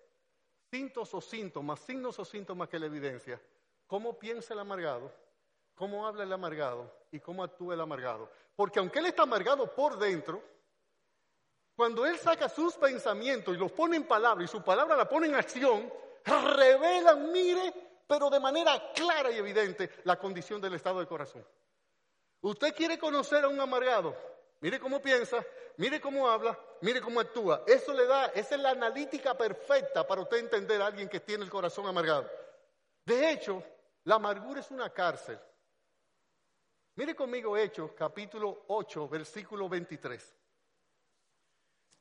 [0.69, 3.41] Sintos o síntomas, signos o síntomas que la evidencia.
[3.87, 5.11] ¿Cómo piensa el amargado?
[5.75, 6.91] ¿Cómo habla el amargado?
[7.11, 8.29] ¿Y cómo actúa el amargado?
[8.55, 10.41] Porque aunque él está amargado por dentro,
[11.75, 15.27] cuando él saca sus pensamientos y los pone en palabra y su palabra la pone
[15.27, 15.91] en acción,
[16.23, 17.73] revelan, mire,
[18.07, 21.45] pero de manera clara y evidente, la condición del estado del corazón.
[22.41, 24.15] ¿Usted quiere conocer a un amargado?
[24.61, 25.45] Mire cómo piensa,
[25.77, 27.63] mire cómo habla, mire cómo actúa.
[27.67, 31.43] Eso le da, esa es la analítica perfecta para usted entender a alguien que tiene
[31.43, 32.29] el corazón amargado.
[33.05, 33.63] De hecho,
[34.05, 35.39] la amargura es una cárcel.
[36.95, 40.35] Mire conmigo Hechos, capítulo 8, versículo 23.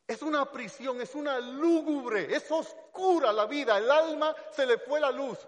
[0.06, 5.00] Es una prisión, es una lúgubre, es oscura la vida, el alma se le fue
[5.00, 5.38] la luz.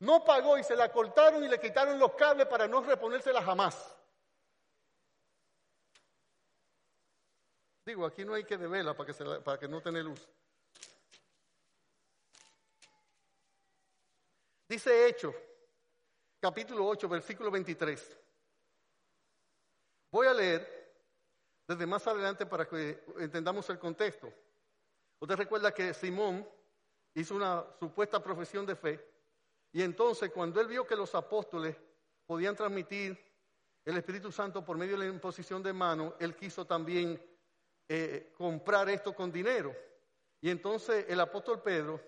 [0.00, 3.96] No pagó y se la cortaron y le quitaron los cables para no reponérsela jamás.
[7.88, 10.28] Digo, aquí no hay que de vela para que, para que no tenga luz.
[14.68, 15.34] Dice Hecho,
[16.38, 18.18] capítulo 8, versículo 23.
[20.10, 20.92] Voy a leer
[21.66, 24.30] desde más adelante para que entendamos el contexto.
[25.20, 26.46] Usted recuerda que Simón
[27.14, 29.02] hizo una supuesta profesión de fe
[29.72, 31.74] y entonces cuando él vio que los apóstoles
[32.26, 33.18] podían transmitir
[33.82, 37.18] el Espíritu Santo por medio de la imposición de mano, él quiso también
[37.88, 39.74] eh, comprar esto con dinero.
[40.40, 42.00] Y entonces el apóstol Pedro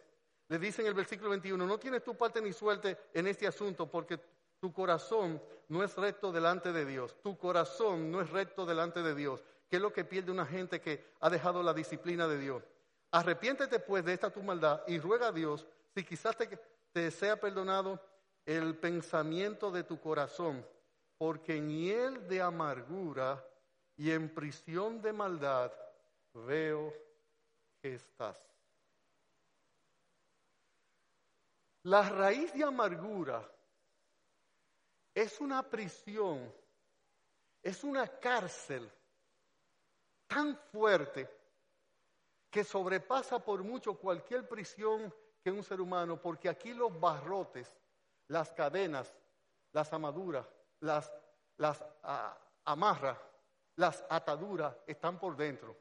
[0.49, 3.91] le dice en el versículo 21, no tienes tu parte ni suerte en este asunto
[3.91, 4.20] porque
[4.61, 7.16] tu corazón no es recto delante de Dios.
[7.22, 9.43] Tu corazón no es recto delante de Dios.
[9.68, 12.62] ¿Qué es lo que pierde una gente que ha dejado la disciplina de Dios?
[13.12, 16.59] Arrepiéntete pues de esta tu maldad y ruega a Dios si quizás te,
[16.93, 18.01] te sea perdonado
[18.45, 20.66] el pensamiento de tu corazón,
[21.16, 23.45] porque en él de amargura
[24.01, 25.70] y en prisión de maldad
[26.32, 26.90] veo
[27.82, 28.42] que estás.
[31.82, 33.46] La raíz de amargura
[35.14, 36.51] es una prisión,
[37.62, 38.90] es una cárcel
[40.26, 41.28] tan fuerte
[42.48, 47.70] que sobrepasa por mucho cualquier prisión que un ser humano, porque aquí los barrotes,
[48.28, 49.14] las cadenas,
[49.72, 50.46] las amaduras,
[50.80, 51.12] las,
[51.59, 52.34] las ah,
[52.64, 53.30] amarras,
[53.81, 55.74] las ataduras están por dentro.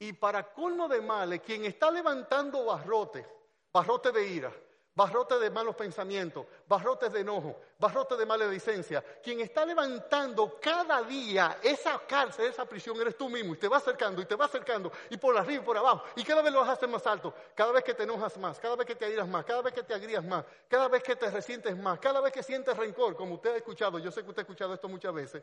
[0.00, 3.24] Y para colmo de males, quien está levantando barrotes,
[3.72, 4.52] barrotes de ira,
[4.96, 11.58] barrotes de malos pensamientos, barrotes de enojo, barrotes de maledicencia, quien está levantando cada día
[11.62, 14.90] esa cárcel, esa prisión, eres tú mismo, y te va acercando, y te va acercando,
[15.10, 17.32] y por arriba y por abajo, y cada vez lo vas a hacer más alto,
[17.54, 19.84] cada vez que te enojas más, cada vez que te iras más, cada vez que
[19.84, 23.34] te agrías más, cada vez que te resientes más, cada vez que sientes rencor, como
[23.34, 25.42] usted ha escuchado, yo sé que usted ha escuchado esto muchas veces,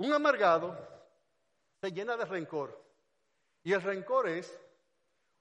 [0.00, 0.74] un amargado
[1.78, 2.82] se llena de rencor.
[3.62, 4.58] Y el rencor es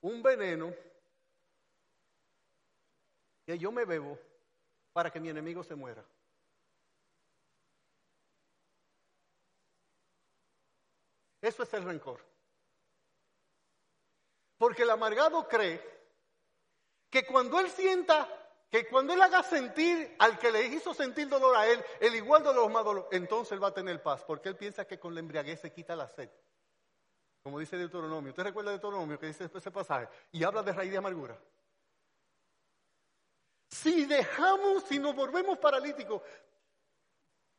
[0.01, 0.73] un veneno
[3.45, 4.19] que yo me bebo
[4.91, 6.03] para que mi enemigo se muera.
[11.41, 12.21] Eso es el rencor.
[14.57, 15.81] Porque el amargado cree
[17.09, 18.27] que cuando él sienta
[18.69, 22.43] que cuando él haga sentir al que le hizo sentir dolor a él, el igual
[22.43, 25.21] dolor más dolor, entonces él va a tener paz, porque él piensa que con la
[25.21, 26.29] embriaguez se quita la sed.
[27.41, 28.29] Como dice Deuteronomio.
[28.29, 30.07] ¿Usted recuerda Deuteronomio que dice ese pasaje?
[30.31, 31.39] Y habla de raíz de amargura.
[33.69, 36.21] Si dejamos, si nos volvemos paralíticos,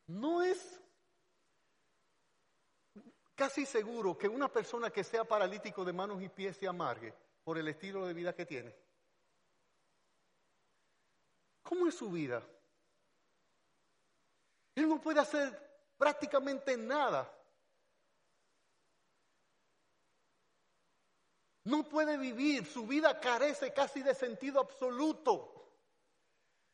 [0.07, 0.81] no es
[3.35, 7.59] casi seguro que una persona que sea paralítico de manos y pies se amargue por
[7.59, 8.75] el estilo de vida que tiene.
[11.71, 12.43] ¿Cómo es su vida?
[14.75, 15.57] Él no puede hacer
[15.97, 17.33] prácticamente nada.
[21.63, 25.79] No puede vivir, su vida carece casi de sentido absoluto.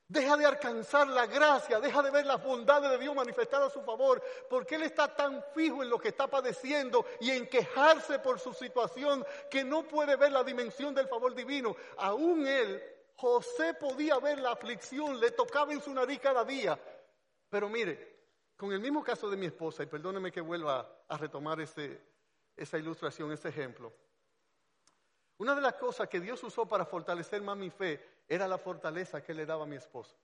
[0.09, 3.83] Deja de alcanzar la gracia, deja de ver las bondades de Dios manifestadas a su
[3.83, 8.41] favor, porque Él está tan fijo en lo que está padeciendo y en quejarse por
[8.41, 11.77] su situación que no puede ver la dimensión del favor divino.
[11.99, 16.79] Aún Él, José podía ver la aflicción, le tocaba en su nariz cada día.
[17.49, 18.17] Pero mire,
[18.57, 23.33] con el mismo caso de mi esposa, y perdóneme que vuelva a retomar esa ilustración,
[23.33, 23.93] ese ejemplo.
[25.39, 29.23] Una de las cosas que Dios usó para fortalecer más mi fe era la fortaleza
[29.23, 30.17] que le daba a mi esposo.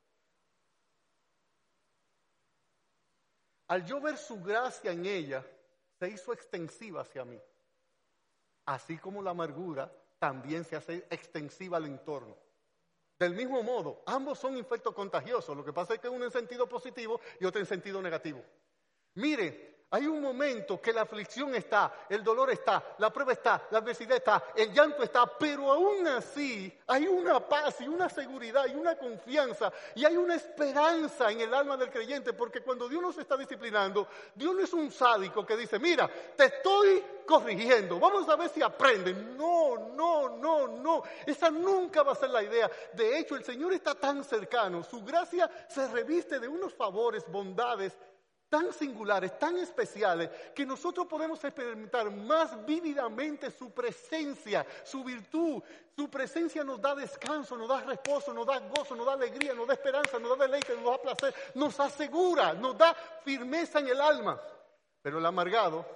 [3.68, 5.46] Al yo ver su gracia en ella,
[5.98, 7.40] se hizo extensiva hacia mí.
[8.66, 12.36] Así como la amargura también se hace extensiva al entorno.
[13.22, 15.56] Del mismo modo, ambos son infectos contagiosos.
[15.56, 18.42] Lo que pasa es que uno en sentido positivo y otro en sentido negativo.
[19.14, 23.78] Mire, hay un momento que la aflicción está, el dolor está, la prueba está, la
[23.78, 28.74] adversidad está, el llanto está, pero aún así hay una paz y una seguridad y
[28.74, 33.18] una confianza y hay una esperanza en el alma del creyente, porque cuando Dios nos
[33.18, 38.36] está disciplinando, Dios no es un sádico que dice, mira, te estoy corrigiendo, vamos a
[38.36, 39.36] ver si aprenden.
[39.36, 42.70] No, no, no, no, esa nunca va a ser la idea.
[42.94, 47.92] De hecho, el Señor está tan cercano, su gracia se reviste de unos favores, bondades
[48.52, 55.62] tan singulares, tan especiales, que nosotros podemos experimentar más vívidamente su presencia, su virtud.
[55.96, 59.66] Su presencia nos da descanso, nos da reposo, nos da gozo, nos da alegría, nos
[59.66, 62.92] da esperanza, nos da deleite, nos da placer, nos asegura, nos da
[63.24, 64.38] firmeza en el alma.
[65.00, 65.86] Pero el amargado,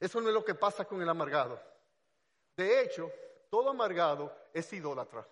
[0.00, 1.62] eso no es lo que pasa con el amargado.
[2.56, 3.12] De hecho,
[3.48, 5.24] todo amargado es idólatra.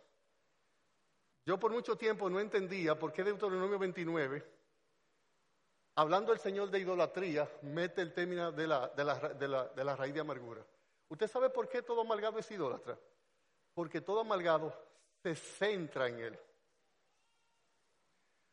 [1.45, 4.60] Yo por mucho tiempo no entendía por qué Deuteronomio 29
[5.95, 10.65] hablando el Señor de idolatría, mete el término de la, de, la, raíz de amargura.
[11.09, 12.99] ¿Usted sabe por qué todo amargado es idólatra?
[13.75, 14.73] Porque todo amargado
[15.23, 16.39] se centra en él.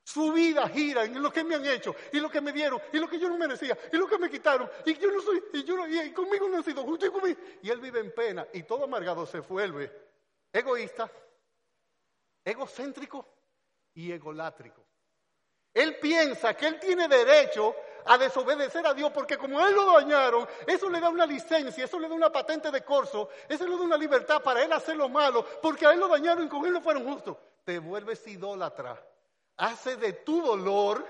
[0.03, 2.97] Su vida gira en lo que me han hecho, y lo que me dieron, y
[2.97, 5.63] lo que yo no merecía, y lo que me quitaron, y yo no soy, y
[5.65, 8.47] yo no, y conmigo no han sido justo, y, conmigo, y él vive en pena,
[8.53, 9.91] y todo amargado se vuelve
[10.53, 11.11] egoísta,
[12.43, 13.27] egocéntrico
[13.95, 14.86] y egolátrico.
[15.77, 17.75] Él piensa que él tiene derecho
[18.05, 21.99] a desobedecer a Dios porque como él lo dañaron, eso le da una licencia, eso
[21.99, 25.07] le da una patente de corso, eso le da una libertad para él hacer lo
[25.07, 27.37] malo porque a él lo dañaron y con él no fueron justos.
[27.63, 28.99] Te vuelves idólatra.
[29.57, 31.05] Hace de tu dolor,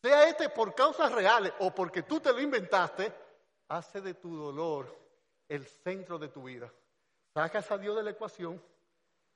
[0.00, 3.12] sea este por causas reales o porque tú te lo inventaste,
[3.68, 4.96] hace de tu dolor
[5.46, 6.72] el centro de tu vida.
[7.34, 8.62] Sacas a Dios de la ecuación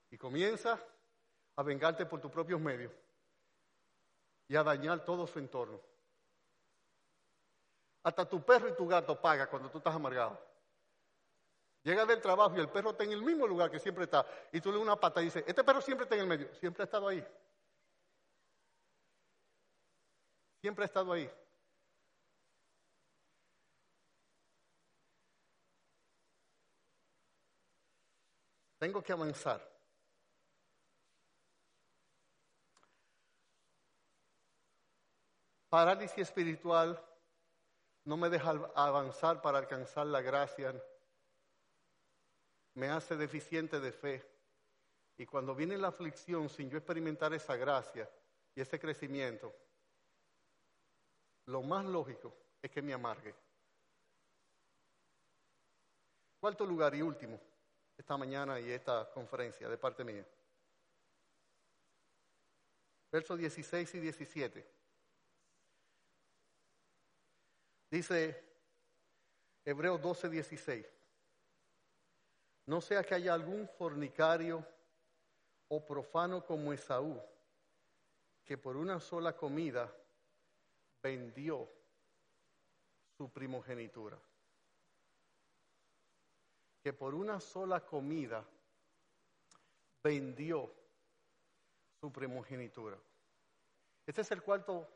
[0.09, 0.79] y comienza
[1.55, 2.91] a vengarte por tus propios medios
[4.47, 5.81] y a dañar todo su entorno.
[8.03, 10.39] Hasta tu perro y tu gato paga cuando tú estás amargado.
[11.83, 14.25] Llega del trabajo y el perro está en el mismo lugar que siempre está.
[14.51, 16.53] Y tú le una pata y dices, este perro siempre está en el medio.
[16.55, 17.25] Siempre ha estado ahí.
[20.61, 21.29] Siempre ha estado ahí.
[28.79, 29.74] Tengo que avanzar.
[35.75, 36.97] Parálisis espiritual
[38.05, 40.73] no me deja avanzar para alcanzar la gracia,
[42.75, 44.25] me hace deficiente de fe.
[45.17, 48.09] Y cuando viene la aflicción sin yo experimentar esa gracia
[48.55, 49.53] y ese crecimiento,
[51.47, 53.35] lo más lógico es que me amargue.
[56.39, 57.37] Cuarto lugar y último,
[57.97, 60.25] esta mañana y esta conferencia de parte mía.
[63.11, 64.74] Versos 16 y 17.
[67.89, 68.43] Dice
[69.63, 70.85] Hebreos 12, 16.
[72.67, 74.65] No sea que haya algún fornicario
[75.67, 77.21] o profano como Esaú,
[78.43, 79.91] que por una sola comida
[81.01, 81.69] vendió
[83.17, 84.19] su primogenitura.
[86.81, 88.45] Que por una sola comida
[90.03, 90.71] vendió
[91.99, 92.97] su primogenitura.
[94.05, 94.87] Este es el cuarto,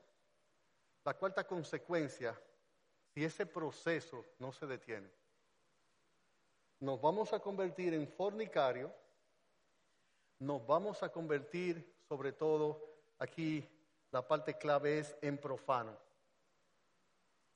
[1.04, 2.40] la cuarta consecuencia
[3.14, 5.10] si ese proceso no se detiene,
[6.80, 8.94] nos vamos a convertir en fornicario,
[10.40, 12.82] nos vamos a convertir, sobre todo,
[13.18, 13.68] aquí
[14.12, 15.98] la parte clave es en profano.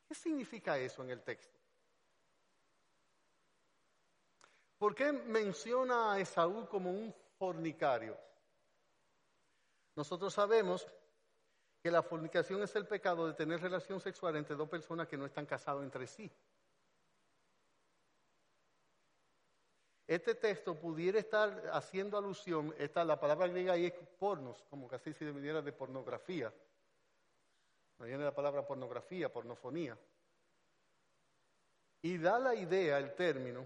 [0.07, 1.57] ¿Qué significa eso en el texto?
[4.77, 8.19] ¿Por qué menciona a Esaú como un fornicario?
[9.95, 10.85] Nosotros sabemos
[11.83, 15.25] que la fornicación es el pecado de tener relación sexual entre dos personas que no
[15.25, 16.31] están casadas entre sí.
[20.07, 25.11] Este texto pudiera estar haciendo alusión, esta, la palabra griega ahí es pornos, como así
[25.11, 26.53] se viniera de pornografía.
[27.99, 29.97] No viene la palabra pornografía, pornofonía.
[32.01, 33.65] Y da la idea, el término,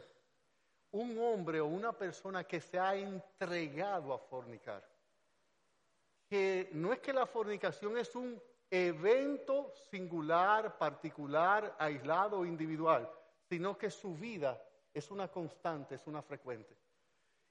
[0.92, 4.97] un hombre o una persona que se ha entregado a fornicar.
[6.30, 13.10] Que no es que la fornicación es un evento singular, particular, aislado individual,
[13.50, 14.62] sino que su vida
[14.94, 16.76] es una constante, es una frecuente.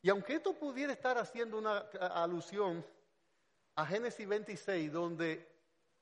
[0.03, 2.85] Y aunque esto pudiera estar haciendo una alusión
[3.77, 5.47] a Génesis 26, donde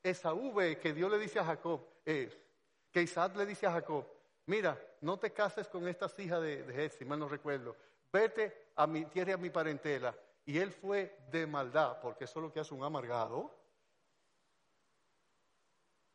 [0.03, 2.29] Esaú ve que Dios le dice a Jacob, eh,
[2.91, 4.05] que Isaac le dice a Jacob,
[4.45, 7.75] mira, no te cases con estas hijas de, de mal no recuerdo,
[8.11, 10.15] vete a mi tierra a mi parentela.
[10.45, 13.51] Y él fue de maldad, porque eso es lo que hace un amargado.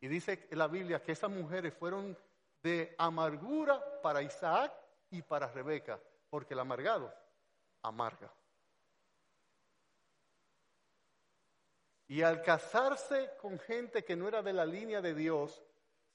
[0.01, 2.17] Y dice la Biblia que esas mujeres fueron
[2.63, 4.73] de amargura para Isaac
[5.11, 6.01] y para Rebeca,
[6.31, 7.13] porque el amargado
[7.83, 8.33] amarga.
[12.07, 15.63] Y al casarse con gente que no era de la línea de Dios,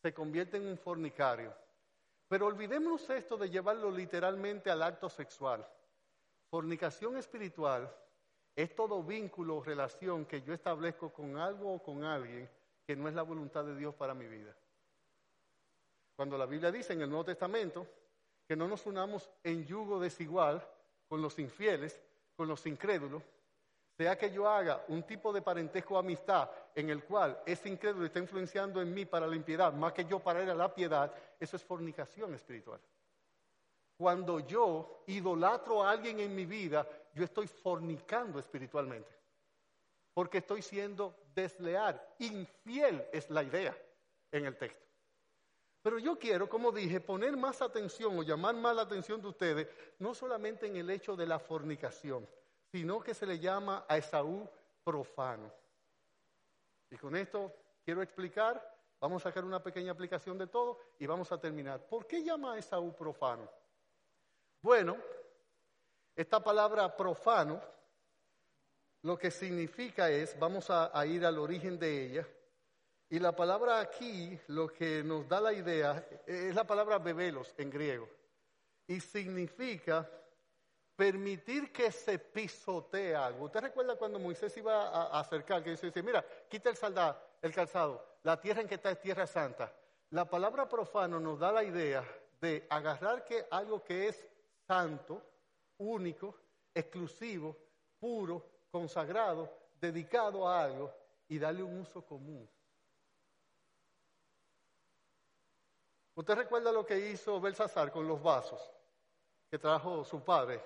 [0.02, 1.56] se convierte en un fornicario.
[2.28, 5.68] Pero olvidemos esto de llevarlo literalmente al acto sexual.
[6.50, 7.94] Fornicación espiritual
[8.56, 12.50] es todo vínculo o relación que yo establezco con algo o con alguien
[12.86, 14.56] que no es la voluntad de Dios para mi vida.
[16.16, 17.86] Cuando la Biblia dice en el Nuevo Testamento
[18.48, 20.66] que no nos unamos en yugo desigual
[21.10, 22.00] con los infieles,
[22.36, 23.24] con los incrédulos,
[23.98, 28.06] sea que yo haga un tipo de parentesco o amistad en el cual ese incrédulo
[28.06, 31.14] está influenciando en mí para la impiedad, más que yo para ir a la piedad,
[31.40, 32.80] eso es fornicación espiritual.
[33.98, 36.86] Cuando yo idolatro a alguien en mi vida,
[37.16, 39.10] yo estoy fornicando espiritualmente,
[40.14, 43.76] porque estoy siendo desleal, infiel es la idea
[44.32, 44.86] en el texto.
[45.82, 49.68] Pero yo quiero, como dije, poner más atención o llamar más la atención de ustedes,
[50.00, 52.28] no solamente en el hecho de la fornicación,
[52.72, 54.50] sino que se le llama a Esaú
[54.84, 55.52] profano.
[56.90, 57.54] Y con esto
[57.84, 58.62] quiero explicar,
[59.00, 61.88] vamos a sacar una pequeña aplicación de todo y vamos a terminar.
[61.88, 63.50] ¿Por qué llama a Esaú profano?
[64.62, 64.98] Bueno,
[66.16, 67.62] esta palabra profano
[69.02, 72.28] lo que significa es, vamos a, ir al origen de ella,
[73.08, 77.70] y la palabra aquí, lo que nos da la idea, es la palabra bebelos en
[77.70, 78.10] griego.
[78.88, 80.10] Y significa
[80.96, 83.46] permitir que se pisotee algo.
[83.46, 86.78] ¿Usted recuerda cuando Moisés iba a, acercar, que dice, mira, quita el,
[87.44, 89.72] el calzado, la tierra en que está es tierra santa?
[90.10, 92.04] La palabra profano nos da la idea
[92.42, 94.26] de agarrar que algo que es
[94.66, 95.22] santo,
[95.78, 96.36] único,
[96.74, 97.56] exclusivo,
[98.00, 100.94] puro, consagrado, dedicado a algo
[101.28, 102.48] y darle un uso común.
[106.16, 108.62] ¿Usted recuerda lo que hizo Belsasar con los vasos
[109.50, 110.64] que trajo su padre?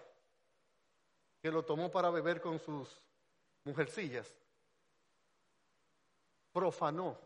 [1.42, 3.02] Que lo tomó para beber con sus
[3.64, 4.32] mujercillas.
[6.52, 7.18] Profanó.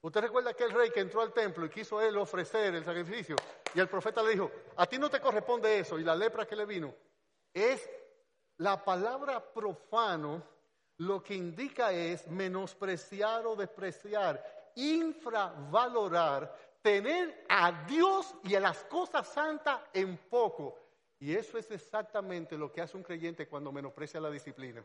[0.00, 3.34] ¿Usted recuerda aquel rey que entró al templo y quiso él ofrecer el sacrificio?
[3.74, 5.98] Y el profeta le dijo, a ti no te corresponde eso.
[5.98, 6.94] Y la lepra que le vino.
[7.56, 7.88] Es
[8.58, 10.42] la palabra profano
[10.98, 14.44] lo que indica es menospreciar o despreciar,
[14.74, 20.78] infravalorar tener a Dios y a las cosas santas en poco.
[21.18, 24.84] Y eso es exactamente lo que hace un creyente cuando menosprecia la disciplina.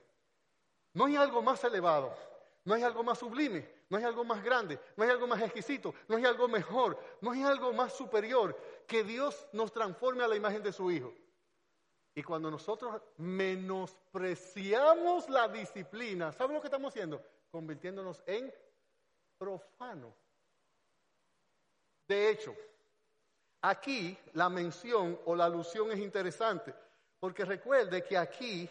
[0.93, 2.15] No hay algo más elevado,
[2.63, 5.93] no hay algo más sublime, no hay algo más grande, no hay algo más exquisito,
[6.07, 8.57] no hay algo mejor, no hay algo más superior
[8.87, 11.13] que Dios nos transforme a la imagen de su Hijo.
[12.13, 17.23] Y cuando nosotros menospreciamos la disciplina, ¿saben lo que estamos haciendo?
[17.49, 18.53] Convirtiéndonos en
[19.37, 20.13] profanos.
[22.07, 22.53] De hecho,
[23.61, 26.75] aquí la mención o la alusión es interesante,
[27.19, 28.69] porque recuerde que aquí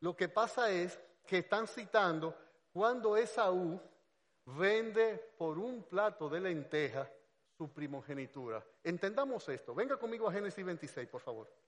[0.00, 2.36] lo que pasa es que están citando
[2.72, 3.80] cuando Esaú
[4.44, 7.10] vende por un plato de lenteja
[7.56, 8.62] su primogenitura.
[8.82, 9.74] Entendamos esto.
[9.74, 11.61] Venga conmigo a Génesis 26, por favor.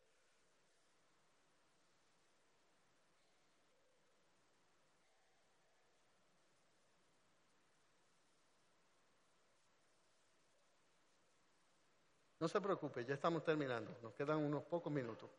[12.45, 13.97] No se preocupe, ya estamos terminando.
[14.03, 15.31] Nos quedan unos pocos minutos.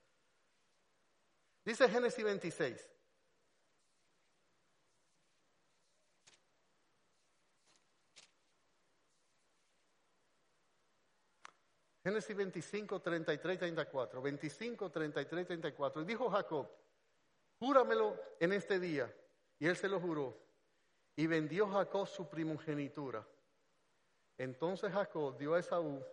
[1.64, 2.90] Dice Génesis 26.
[12.04, 14.22] Génesis 25, 33, 34.
[14.24, 16.02] 25, 33, 34.
[16.02, 16.72] Y dijo Jacob,
[17.60, 19.16] júramelo en este día.
[19.60, 20.36] Y él se lo juró.
[21.16, 23.24] Y vendió Jacob su primogenitura.
[24.40, 26.04] Entonces Jacob dio a Esaú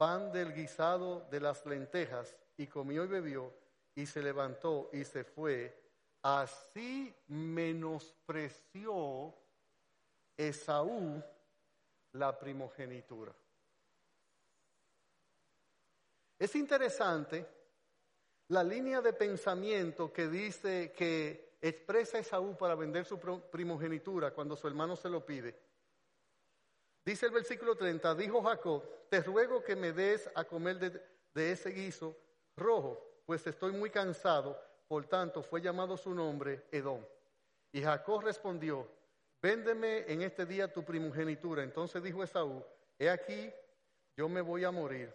[0.00, 3.52] pan del guisado de las lentejas, y comió y bebió,
[3.94, 5.78] y se levantó y se fue.
[6.22, 9.34] Así menospreció
[10.38, 11.22] Esaú
[12.12, 13.34] la primogenitura.
[16.38, 17.46] Es interesante
[18.48, 23.20] la línea de pensamiento que dice que expresa Esaú para vender su
[23.50, 25.69] primogenitura cuando su hermano se lo pide.
[27.04, 30.78] Dice el versículo 30, dijo Jacob, te ruego que me des a comer
[31.34, 32.16] de, ese guiso
[32.56, 37.04] rojo, pues estoy muy cansado, por tanto fue llamado su nombre Edom.
[37.72, 38.86] Y Jacob respondió,
[39.40, 41.62] véndeme en este día tu primogenitura.
[41.62, 42.64] Entonces dijo Esaú,
[42.98, 43.52] he aquí,
[44.16, 45.14] yo me voy a morir.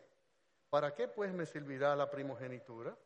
[0.69, 2.97] ¿Para qué pues me servirá la primogenitura?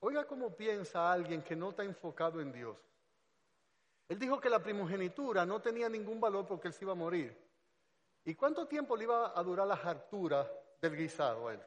[0.00, 2.76] Oiga cómo piensa alguien que no está enfocado en Dios.
[4.12, 7.34] Él dijo que la primogenitura no tenía ningún valor porque él se iba a morir.
[8.26, 10.46] ¿Y cuánto tiempo le iba a durar la hartura
[10.82, 11.60] del guisado a él?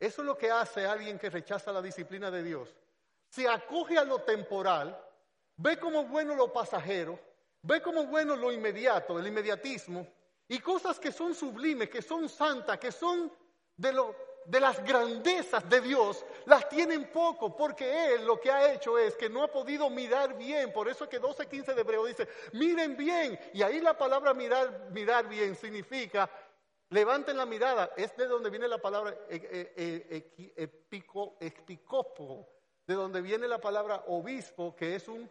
[0.00, 2.74] Eso es lo que hace alguien que rechaza la disciplina de Dios.
[3.28, 5.00] Se acoge a lo temporal,
[5.58, 7.16] ve como bueno lo pasajero,
[7.62, 10.08] ve como bueno lo inmediato, el inmediatismo,
[10.48, 13.32] y cosas que son sublimes, que son santas, que son
[13.76, 18.72] de lo de las grandezas de Dios las tienen poco, porque Él lo que ha
[18.72, 20.72] hecho es que no ha podido mirar bien.
[20.72, 23.38] Por eso es que 12.15 de Hebreo dice, miren bien.
[23.52, 26.30] Y ahí la palabra mirar, mirar bien significa,
[26.90, 27.92] levanten la mirada.
[27.96, 32.48] Es de donde viene la palabra eh, eh, epico, epicopo,
[32.86, 35.30] de donde viene la palabra obispo, que es un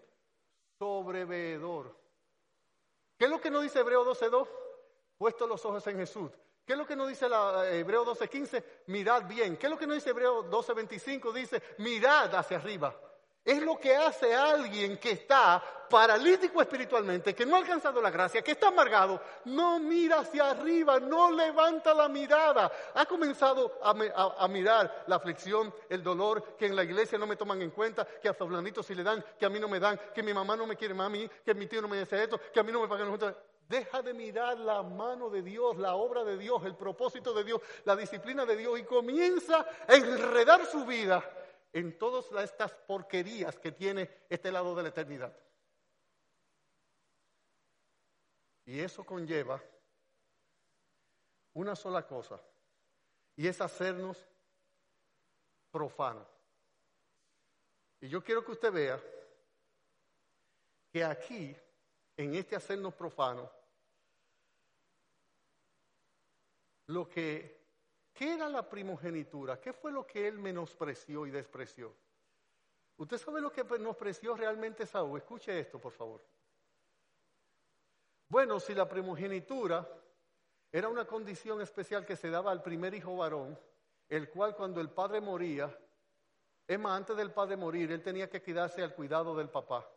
[0.80, 1.95] sobreveedor.
[3.18, 4.48] ¿Qué es lo que nos dice Hebreo 12.2?
[5.18, 6.31] Puesto los ojos en Jesús.
[6.65, 8.64] ¿Qué es lo que nos dice la, eh, Hebreo 12:15?
[8.88, 9.57] Mirad bien.
[9.57, 11.34] ¿Qué es lo que nos dice Hebreo 12:25?
[11.34, 12.95] Dice, mirad hacia arriba.
[13.44, 18.41] Es lo que hace alguien que está paralítico espiritualmente, que no ha alcanzado la gracia,
[18.41, 22.72] que está amargado, no mira hacia arriba, no levanta la mirada.
[22.94, 27.61] Ha comenzado a, mirar la aflicción, el dolor, que en la iglesia no me toman
[27.61, 30.23] en cuenta, que a Fablanito sí le dan, que a mí no me dan, que
[30.23, 31.11] mi mamá no me quiere más
[31.45, 33.19] que mi tío no me dice esto, que a mí no me pagan los
[33.68, 37.61] Deja de mirar la mano de Dios, la obra de Dios, el propósito de Dios,
[37.85, 41.23] la disciplina de Dios y comienza a enredar su vida
[41.72, 45.35] en todas estas porquerías que tiene este lado de la eternidad.
[48.65, 49.61] Y eso conlleva
[51.53, 52.40] una sola cosa,
[53.35, 54.26] y es hacernos
[55.72, 56.27] profanos.
[58.02, 59.02] Y yo quiero que usted vea
[60.91, 61.56] que aquí
[62.18, 63.49] en este hacernos profano,
[66.88, 67.65] lo que,
[68.14, 69.60] ¿qué era la primogenitura?
[69.60, 71.95] ¿Qué fue lo que él menospreció y despreció?
[72.98, 75.19] ¿Usted sabe lo que menospreció realmente Saúl?
[75.19, 76.23] Escuche esto, por favor.
[78.30, 79.88] Bueno, si la primogenitura
[80.72, 83.60] era una condición especial que se daba al primer hijo varón,
[84.10, 85.76] el cual cuando el padre moría,
[86.68, 89.88] es más, antes del padre morir, él tenía que quedarse al cuidado del papá.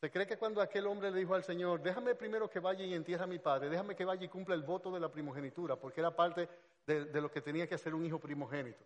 [0.00, 2.92] Se cree que cuando aquel hombre le dijo al Señor, déjame primero que vaya y
[2.92, 6.00] entierre a mi padre, déjame que vaya y cumpla el voto de la primogenitura, porque
[6.00, 6.48] era parte
[6.86, 8.84] de, lo que tenía que hacer un hijo primogénito.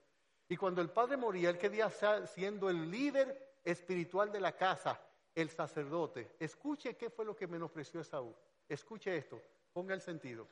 [0.49, 5.01] Y cuando el padre moría, él quería ser, siendo el líder espiritual de la casa,
[5.35, 6.37] el sacerdote.
[6.39, 8.35] Escuche qué fue lo que menospreció Esaú.
[8.69, 9.41] Escuche esto,
[9.73, 10.47] ponga el sentido.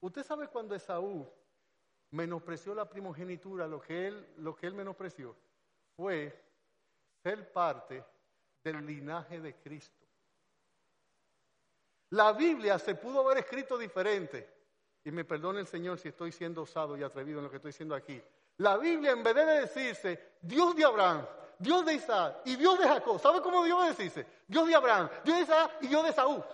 [0.00, 1.30] Usted sabe cuando Esaú
[2.10, 5.36] menospreció la primogenitura, lo que él, lo que él menospreció
[5.96, 6.34] fue
[7.22, 8.02] ser parte
[8.64, 9.97] del linaje de Cristo.
[12.10, 14.56] La Biblia se pudo haber escrito diferente.
[15.04, 17.70] Y me perdone el Señor si estoy siendo osado y atrevido en lo que estoy
[17.70, 18.20] diciendo aquí.
[18.58, 21.26] La Biblia, en vez de decirse Dios de Abraham,
[21.58, 24.26] Dios de Isaac y Dios de Jacob, ¿sabe cómo Dios decirse?
[24.46, 26.44] Dios de Abraham, Dios de Isaac y Dios de Saúl.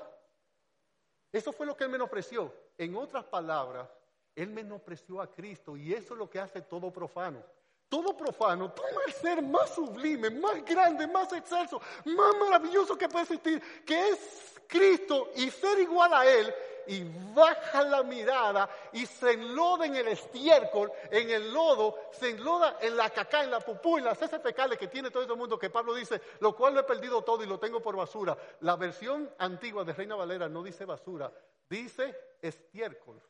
[1.32, 2.52] Eso fue lo que él menospreció.
[2.76, 3.88] En otras palabras,
[4.34, 7.42] él menospreció a Cristo y eso es lo que hace todo profano.
[7.88, 13.24] Todo profano toma el ser más sublime, más grande, más excelso, más maravilloso que puede
[13.24, 16.54] existir, que es Cristo y ser igual a Él
[16.86, 17.04] y
[17.34, 22.96] baja la mirada y se enloda en el estiércol, en el lodo, se enloda en
[22.96, 25.70] la caca, en la pupú, en las heces fecales que tiene todo el mundo, que
[25.70, 28.36] Pablo dice, lo cual lo he perdido todo y lo tengo por basura.
[28.60, 31.32] La versión antigua de Reina Valera no dice basura,
[31.68, 33.20] dice estiércol.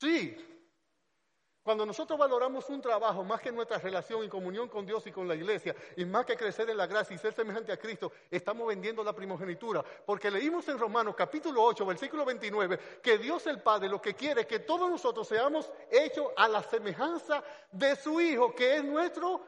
[0.00, 0.57] Sí,
[1.68, 5.28] cuando nosotros valoramos un trabajo más que nuestra relación y comunión con Dios y con
[5.28, 8.66] la iglesia, y más que crecer en la gracia y ser semejante a Cristo, estamos
[8.66, 9.84] vendiendo la primogenitura.
[10.06, 14.40] Porque leímos en Romanos capítulo 8, versículo 29, que Dios el Padre lo que quiere
[14.40, 19.42] es que todos nosotros seamos hechos a la semejanza de su Hijo, que es nuestro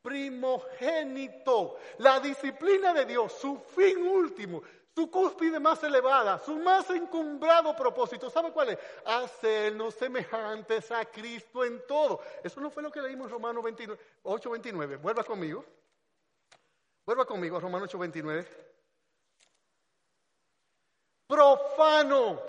[0.00, 1.76] primogénito.
[1.98, 4.62] La disciplina de Dios, su fin último,
[5.00, 8.78] su cúspide más elevada, su más encumbrado propósito, ¿sabe cuál es?
[9.06, 12.20] Hacernos semejantes a Cristo en todo.
[12.44, 13.64] Eso no fue lo que leímos en Romanos
[14.22, 14.96] 8, 29.
[14.96, 15.64] Vuelva conmigo.
[17.06, 18.48] Vuelva conmigo a Romanos 8, 29.
[21.26, 22.42] Profano.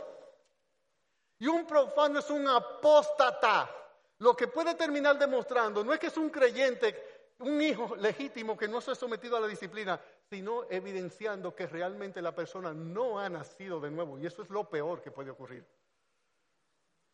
[1.39, 3.69] Y un profano es un apóstata.
[4.17, 7.10] Lo que puede terminar demostrando no es que es un creyente,
[7.41, 9.99] un hijo legítimo que no se ha sometido a la disciplina,
[10.29, 14.17] sino evidenciando que realmente la persona no ha nacido de nuevo.
[14.19, 15.65] Y eso es lo peor que puede ocurrir.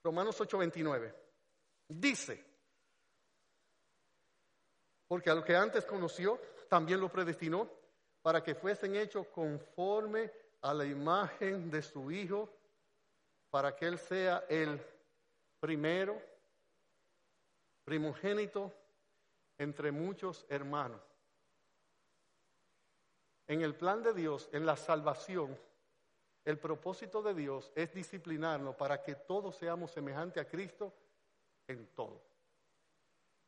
[0.04, 1.14] Romanos 8:29
[1.90, 2.46] dice,
[5.08, 6.40] porque a lo que antes conoció,
[6.70, 7.70] también lo predestinó
[8.22, 10.32] para que fuesen hechos conforme
[10.62, 12.50] a la imagen de su Hijo,
[13.50, 14.82] para que Él sea el
[15.60, 16.22] primero
[17.86, 18.74] primogénito
[19.58, 21.02] entre muchos hermanos.
[23.48, 25.58] En el plan de Dios, en la salvación,
[26.44, 30.94] el propósito de Dios es disciplinarnos para que todos seamos semejantes a Cristo
[31.68, 32.22] en todo.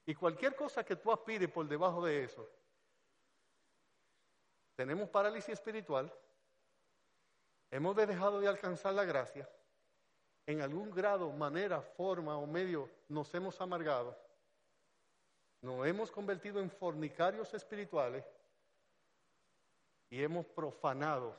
[0.06, 2.50] Y cualquier cosa que tú aspires por debajo de eso,
[4.76, 6.12] tenemos parálisis espiritual,
[7.70, 9.50] hemos dejado de alcanzar la gracia,
[10.46, 14.18] en algún grado, manera, forma o medio nos hemos amargado
[15.62, 18.26] nos hemos convertido en fornicarios espirituales
[20.10, 21.38] y hemos profanado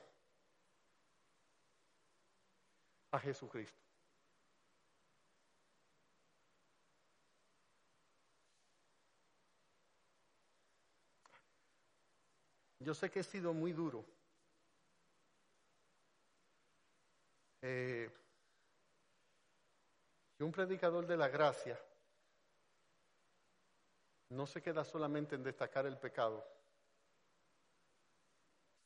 [3.13, 3.81] a Jesucristo.
[12.81, 14.05] Yo sé que he sido muy duro.
[17.63, 18.11] Eh,
[20.39, 21.79] y un predicador de la gracia
[24.31, 26.45] no se queda solamente en destacar el pecado,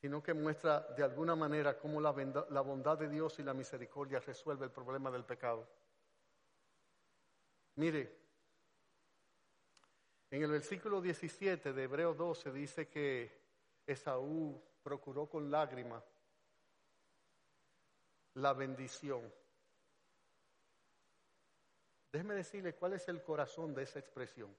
[0.01, 4.65] sino que muestra de alguna manera cómo la, bondad de Dios y la misericordia resuelve
[4.65, 5.69] el problema del pecado.
[7.77, 8.25] Mire,
[10.31, 13.31] en el versículo 17 de Hebreos 12 dice que
[13.87, 16.05] Esaú procuró con lágrimas
[18.35, 19.33] la bendición.
[22.13, 24.55] Déjeme decirle cuál es el corazón de esa expresión.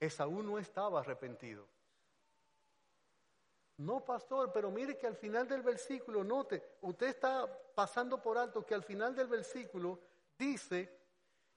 [0.00, 1.66] Esaú no estaba arrepentido.
[3.78, 8.66] No, pastor, pero mire que al final del versículo, note, usted está pasando por alto
[8.66, 10.00] que al final del versículo
[10.36, 10.98] dice,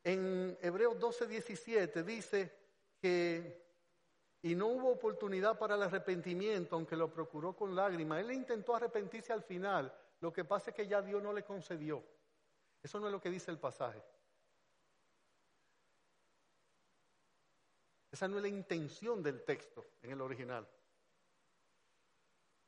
[0.03, 2.55] en Hebreos 12, 17, dice
[2.99, 3.65] que,
[4.43, 8.19] y no hubo oportunidad para el arrepentimiento, aunque lo procuró con lágrimas.
[8.19, 12.03] Él intentó arrepentirse al final, lo que pasa es que ya Dios no le concedió.
[12.83, 14.01] Eso no es lo que dice el pasaje.
[18.21, 20.67] Esa no es la intención del texto en el original.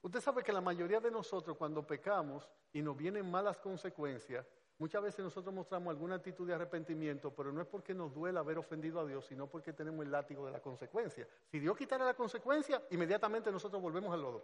[0.02, 4.48] Usted sabe que la mayoría de nosotros cuando pecamos y nos vienen malas consecuencias,
[4.80, 8.58] muchas veces nosotros mostramos alguna actitud de arrepentimiento, pero no es porque nos duela haber
[8.58, 11.28] ofendido a Dios, sino porque tenemos el látigo de la consecuencia.
[11.52, 14.44] Si Dios quitara la consecuencia, inmediatamente nosotros volvemos al lodo.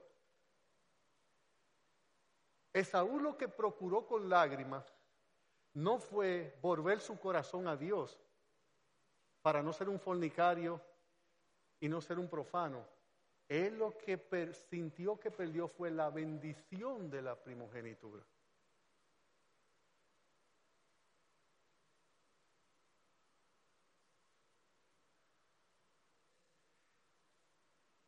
[2.71, 4.93] Esaú lo que procuró con lágrimas
[5.73, 8.19] no fue volver su corazón a Dios
[9.41, 10.79] para no ser un fornicario,
[11.79, 12.85] y no ser un profano.
[13.47, 18.23] Él lo que sintió que perdió fue la bendición de la primogenitura.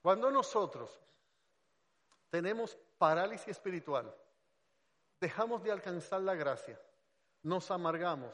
[0.02, 1.00] Cuando nosotros
[2.30, 4.14] tenemos parálisis espiritual,
[5.20, 6.80] dejamos de alcanzar la gracia,
[7.44, 8.34] nos amargamos,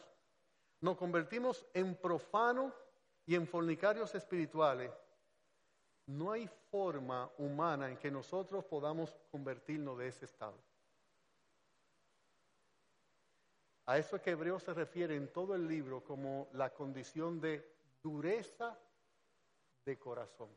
[0.80, 2.74] nos convertimos en profanos
[3.26, 4.92] y en fornicarios espirituales,
[6.08, 10.58] no hay forma humana en que nosotros podamos convertirnos de ese estado.
[13.86, 17.78] A eso es que Hebreo se refiere en todo el libro como la condición de
[18.02, 18.78] dureza
[19.86, 20.50] de corazón.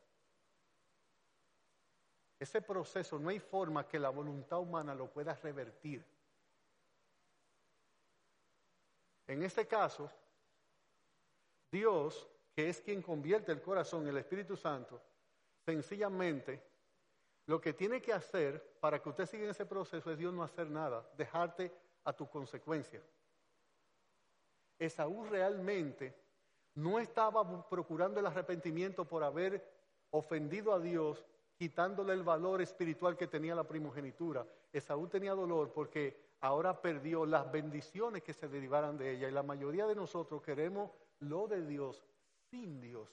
[2.39, 6.05] Ese proceso no hay forma que la voluntad humana lo pueda revertir.
[9.27, 10.11] En este caso,
[11.71, 15.01] Dios, que es quien convierte el corazón, el Espíritu Santo,
[15.65, 16.63] Sencillamente,
[17.47, 20.43] lo que tiene que hacer para que usted siga en ese proceso es Dios no
[20.43, 21.73] hacer nada, dejarte
[22.05, 23.03] a tu consecuencia.
[24.79, 26.15] Esaú realmente
[26.77, 29.63] no estaba procurando el arrepentimiento por haber
[30.11, 31.27] ofendido a Dios,
[31.57, 34.47] quitándole el valor espiritual que tenía la primogenitura.
[34.73, 39.43] Esaú tenía dolor porque ahora perdió las bendiciones que se derivaran de ella y la
[39.43, 42.03] mayoría de nosotros queremos lo de Dios
[42.51, 43.11] sin Dios.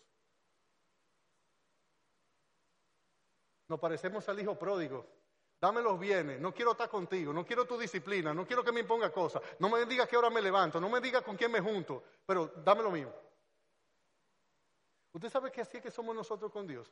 [3.67, 5.05] Nos parecemos al hijo pródigo.
[5.59, 8.81] Dame los bienes, no quiero estar contigo, no quiero tu disciplina, no quiero que me
[8.81, 11.59] imponga cosas, no me digas qué hora me levanto, no me digas con quién me
[11.59, 13.11] junto, pero dame lo mío.
[15.11, 16.87] ¿Usted sabe que así es que somos nosotros con Dios?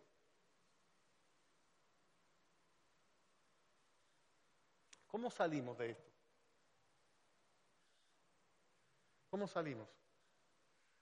[5.05, 6.11] ¿Cómo salimos de esto?
[9.29, 9.87] ¿Cómo salimos?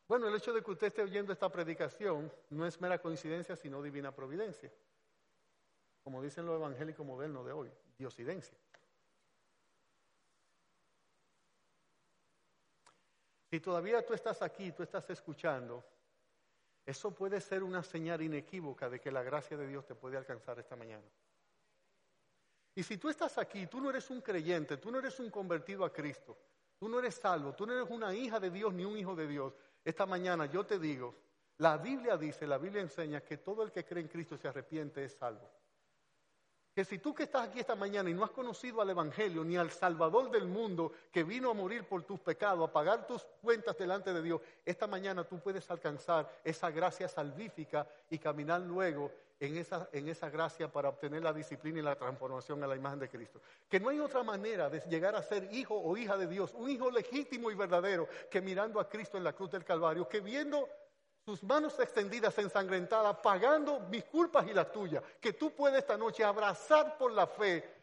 [0.05, 3.81] Bueno, el hecho de que usted esté oyendo esta predicación no es mera coincidencia, sino
[3.81, 4.69] divina providencia
[6.03, 8.57] como dicen los evangélicos modernos de hoy, diosidencia.
[13.49, 15.83] Si todavía tú estás aquí, tú estás escuchando,
[16.85, 20.59] eso puede ser una señal inequívoca de que la gracia de Dios te puede alcanzar
[20.59, 21.07] esta mañana.
[22.75, 25.85] Y si tú estás aquí, tú no eres un creyente, tú no eres un convertido
[25.85, 26.37] a Cristo,
[26.77, 29.27] tú no eres salvo, tú no eres una hija de Dios ni un hijo de
[29.27, 29.53] Dios,
[29.85, 31.15] esta mañana yo te digo,
[31.59, 35.05] la Biblia dice, la Biblia enseña que todo el que cree en Cristo se arrepiente
[35.05, 35.62] es salvo
[36.73, 39.57] que si tú que estás aquí esta mañana y no has conocido al Evangelio ni
[39.57, 43.77] al Salvador del mundo que vino a morir por tus pecados, a pagar tus cuentas
[43.77, 49.57] delante de Dios, esta mañana tú puedes alcanzar esa gracia salvífica y caminar luego en
[49.57, 53.09] esa, en esa gracia para obtener la disciplina y la transformación a la imagen de
[53.09, 53.41] Cristo.
[53.69, 56.69] Que no hay otra manera de llegar a ser hijo o hija de Dios, un
[56.69, 60.69] hijo legítimo y verdadero, que mirando a Cristo en la cruz del Calvario, que viendo
[61.25, 66.23] sus manos extendidas ensangrentadas, pagando mis culpas y las tuyas, que tú puedes esta noche
[66.23, 67.81] abrazar por la fe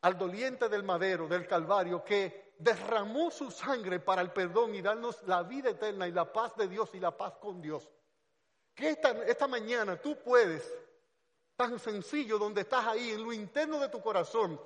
[0.00, 5.22] al doliente del madero, del Calvario, que derramó su sangre para el perdón y darnos
[5.24, 7.88] la vida eterna y la paz de Dios y la paz con Dios.
[8.74, 10.72] Que esta, esta mañana tú puedes,
[11.56, 14.58] tan sencillo, donde estás ahí, en lo interno de tu corazón,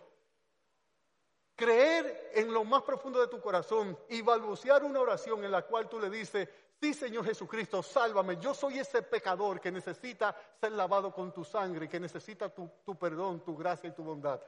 [1.56, 5.88] creer en lo más profundo de tu corazón y balbucear una oración en la cual
[5.88, 6.48] tú le dices,
[6.80, 8.36] Sí, Señor Jesucristo, sálvame.
[8.38, 13.42] Yo soy ese pecador que necesita ser lavado con tu sangre, que necesita tu, perdón,
[13.42, 14.40] tu gracia y tu bondad.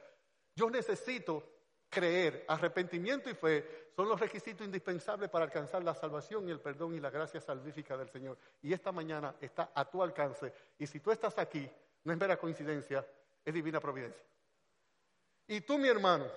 [0.55, 1.43] Yo necesito
[1.89, 2.45] creer.
[2.47, 6.99] Arrepentimiento y fe son los requisitos indispensables para alcanzar la salvación y el perdón y
[6.99, 8.37] la gracia salvífica del Señor.
[8.61, 10.53] Y esta mañana está a tu alcance.
[10.77, 11.67] Y si tú estás aquí,
[12.03, 13.05] no es mera coincidencia,
[13.43, 14.23] es divina providencia.
[15.47, 16.27] Y tú, mi hermano,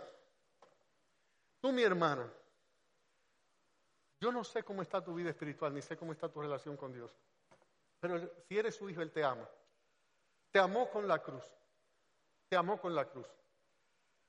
[1.60, 2.32] tú, mi hermana,
[4.23, 6.93] yo no sé cómo está tu vida espiritual, ni sé cómo está tu relación con
[6.93, 7.11] Dios.
[7.99, 9.49] Pero si eres su hijo, Él te ama.
[10.53, 11.43] Te amó con la cruz.
[12.49, 13.27] Te amó con la cruz.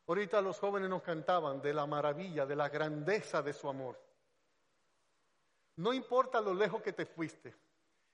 [0.07, 4.01] Ahorita los jóvenes nos cantaban de la maravilla, de la grandeza de su amor.
[5.75, 7.53] No importa lo lejos que te fuiste.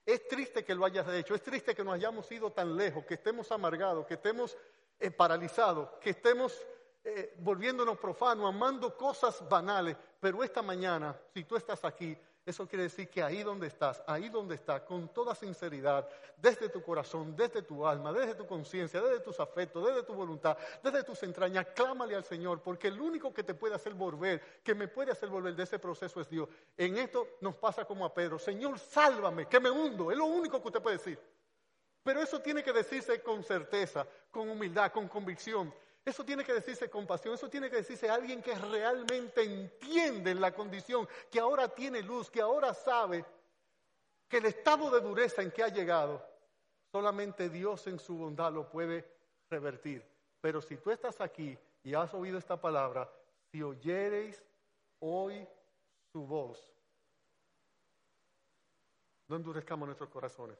[0.04, 1.34] Es triste que lo hayas hecho.
[1.34, 4.54] Es triste que nos hayamos ido tan lejos, que estemos amargados, que estemos
[4.98, 6.60] eh, paralizados, que estemos
[7.02, 9.96] eh, volviéndonos profanos, amando cosas banales.
[10.18, 14.28] Pero esta mañana, si tú estás aquí, eso quiere decir que ahí donde estás, ahí
[14.28, 19.20] donde estás, con toda sinceridad, desde tu corazón, desde tu alma, desde tu conciencia, desde
[19.20, 23.44] tus afectos, desde tu voluntad, desde tus entrañas, clámale al Señor, porque el único que
[23.44, 26.48] te puede hacer volver, que me puede hacer volver de ese proceso es Dios.
[26.76, 30.60] En esto nos pasa como a Pedro, Señor, sálvame, que me hundo, es lo único
[30.60, 31.18] que usted puede decir.
[32.02, 35.72] Pero eso tiene que decirse con certeza, con humildad, con convicción.
[36.04, 41.06] Eso tiene que decirse compasión, eso tiene que decirse alguien que realmente entiende la condición,
[41.30, 43.24] que ahora tiene luz, que ahora sabe
[44.28, 46.24] que el estado de dureza en que ha llegado,
[46.90, 49.06] solamente Dios en su bondad lo puede
[49.50, 50.04] revertir.
[50.40, 53.10] Pero si tú estás aquí y has oído esta palabra,
[53.50, 54.42] si oyereis
[55.00, 55.46] hoy
[56.12, 56.70] su voz,
[59.28, 60.58] no endurezcamos nuestros corazones.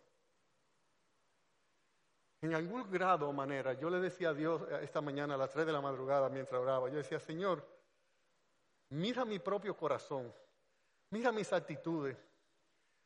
[2.42, 5.50] En algún grado o manera, yo le decía a Dios eh, esta mañana a las
[5.50, 7.66] 3 de la madrugada mientras oraba, yo decía, Señor,
[8.90, 10.32] mira mi propio corazón,
[11.10, 12.16] mira mis actitudes,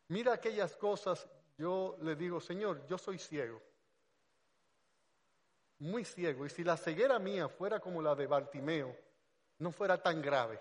[0.08, 1.28] mira aquellas cosas,
[1.58, 3.60] yo le digo, Señor, yo soy ciego,
[5.80, 8.96] muy ciego, y si la ceguera mía fuera como la de Bartimeo,
[9.58, 10.60] no fuera tan grave.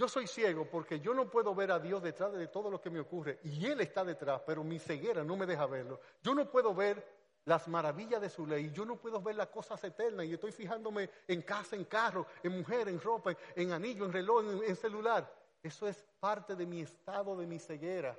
[0.00, 2.88] Yo soy ciego porque yo no puedo ver a Dios detrás de todo lo que
[2.88, 6.00] me ocurre y Él está detrás, pero mi ceguera no me deja verlo.
[6.22, 7.06] Yo no puedo ver
[7.44, 11.10] las maravillas de su ley, yo no puedo ver las cosas eternas y estoy fijándome
[11.28, 15.30] en casa, en carro, en mujer, en ropa, en anillo, en reloj, en, celular.
[15.62, 18.18] Eso es parte de mi estado, de mi ceguera.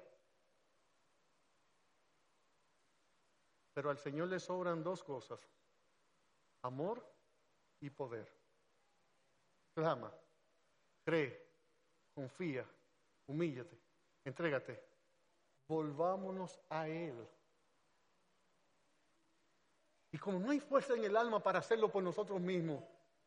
[3.74, 5.40] Pero al Señor le sobran dos cosas,
[6.62, 7.04] amor
[7.80, 8.32] y poder.
[9.74, 10.14] Clama,
[11.04, 11.41] cree,
[12.14, 12.66] confía,
[13.28, 13.78] humíllate,
[14.26, 14.84] entrégate.
[15.68, 17.16] Volvámonos a Él.
[20.12, 22.84] Y como no hay fuerza en el alma para hacerlo por nosotros mismos,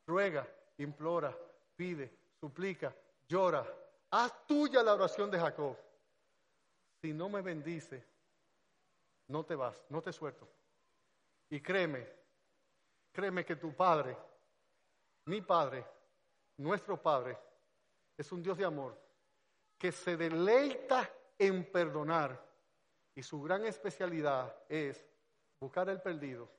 [0.07, 0.47] ruega,
[0.79, 1.37] implora,
[1.77, 2.95] pide, suplica,
[3.27, 3.67] llora,
[4.11, 5.77] haz tuya la oración de Jacob.
[7.01, 8.05] Si no me bendice,
[9.29, 10.47] no te vas, no te suelto.
[11.49, 12.07] Y créeme,
[13.13, 14.17] créeme que tu Padre,
[15.27, 15.87] mi Padre,
[16.59, 17.39] nuestro Padre,
[18.17, 19.01] es un Dios de amor
[19.79, 22.43] que se deleita en perdonar
[23.15, 25.05] y su gran especialidad es
[25.61, 26.51] buscar al perdido,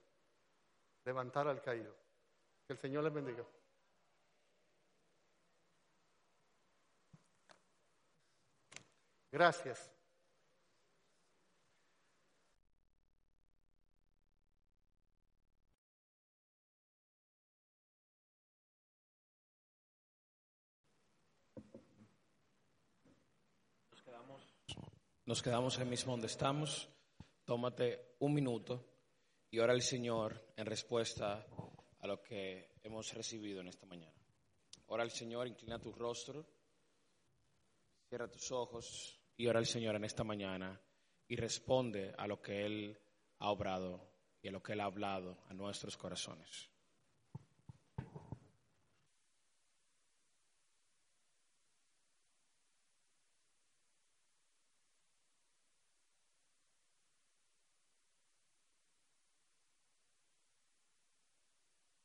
[1.03, 1.95] levantar al caído.
[2.65, 3.45] Que el Señor les bendiga.
[9.32, 9.94] Gracias.
[25.27, 26.88] Nos quedamos ahí mismo donde estamos.
[27.45, 28.85] Tómate un minuto
[29.49, 31.47] y ora al Señor en respuesta
[31.99, 34.22] a lo que hemos recibido en esta mañana.
[34.85, 36.45] Ora al Señor, inclina tu rostro,
[38.07, 40.80] cierra tus ojos y ora al Señor en esta mañana
[41.27, 42.95] y responde a lo que Él
[43.39, 44.07] ha obrado
[44.43, 46.69] y a lo que Él ha hablado a nuestros corazones.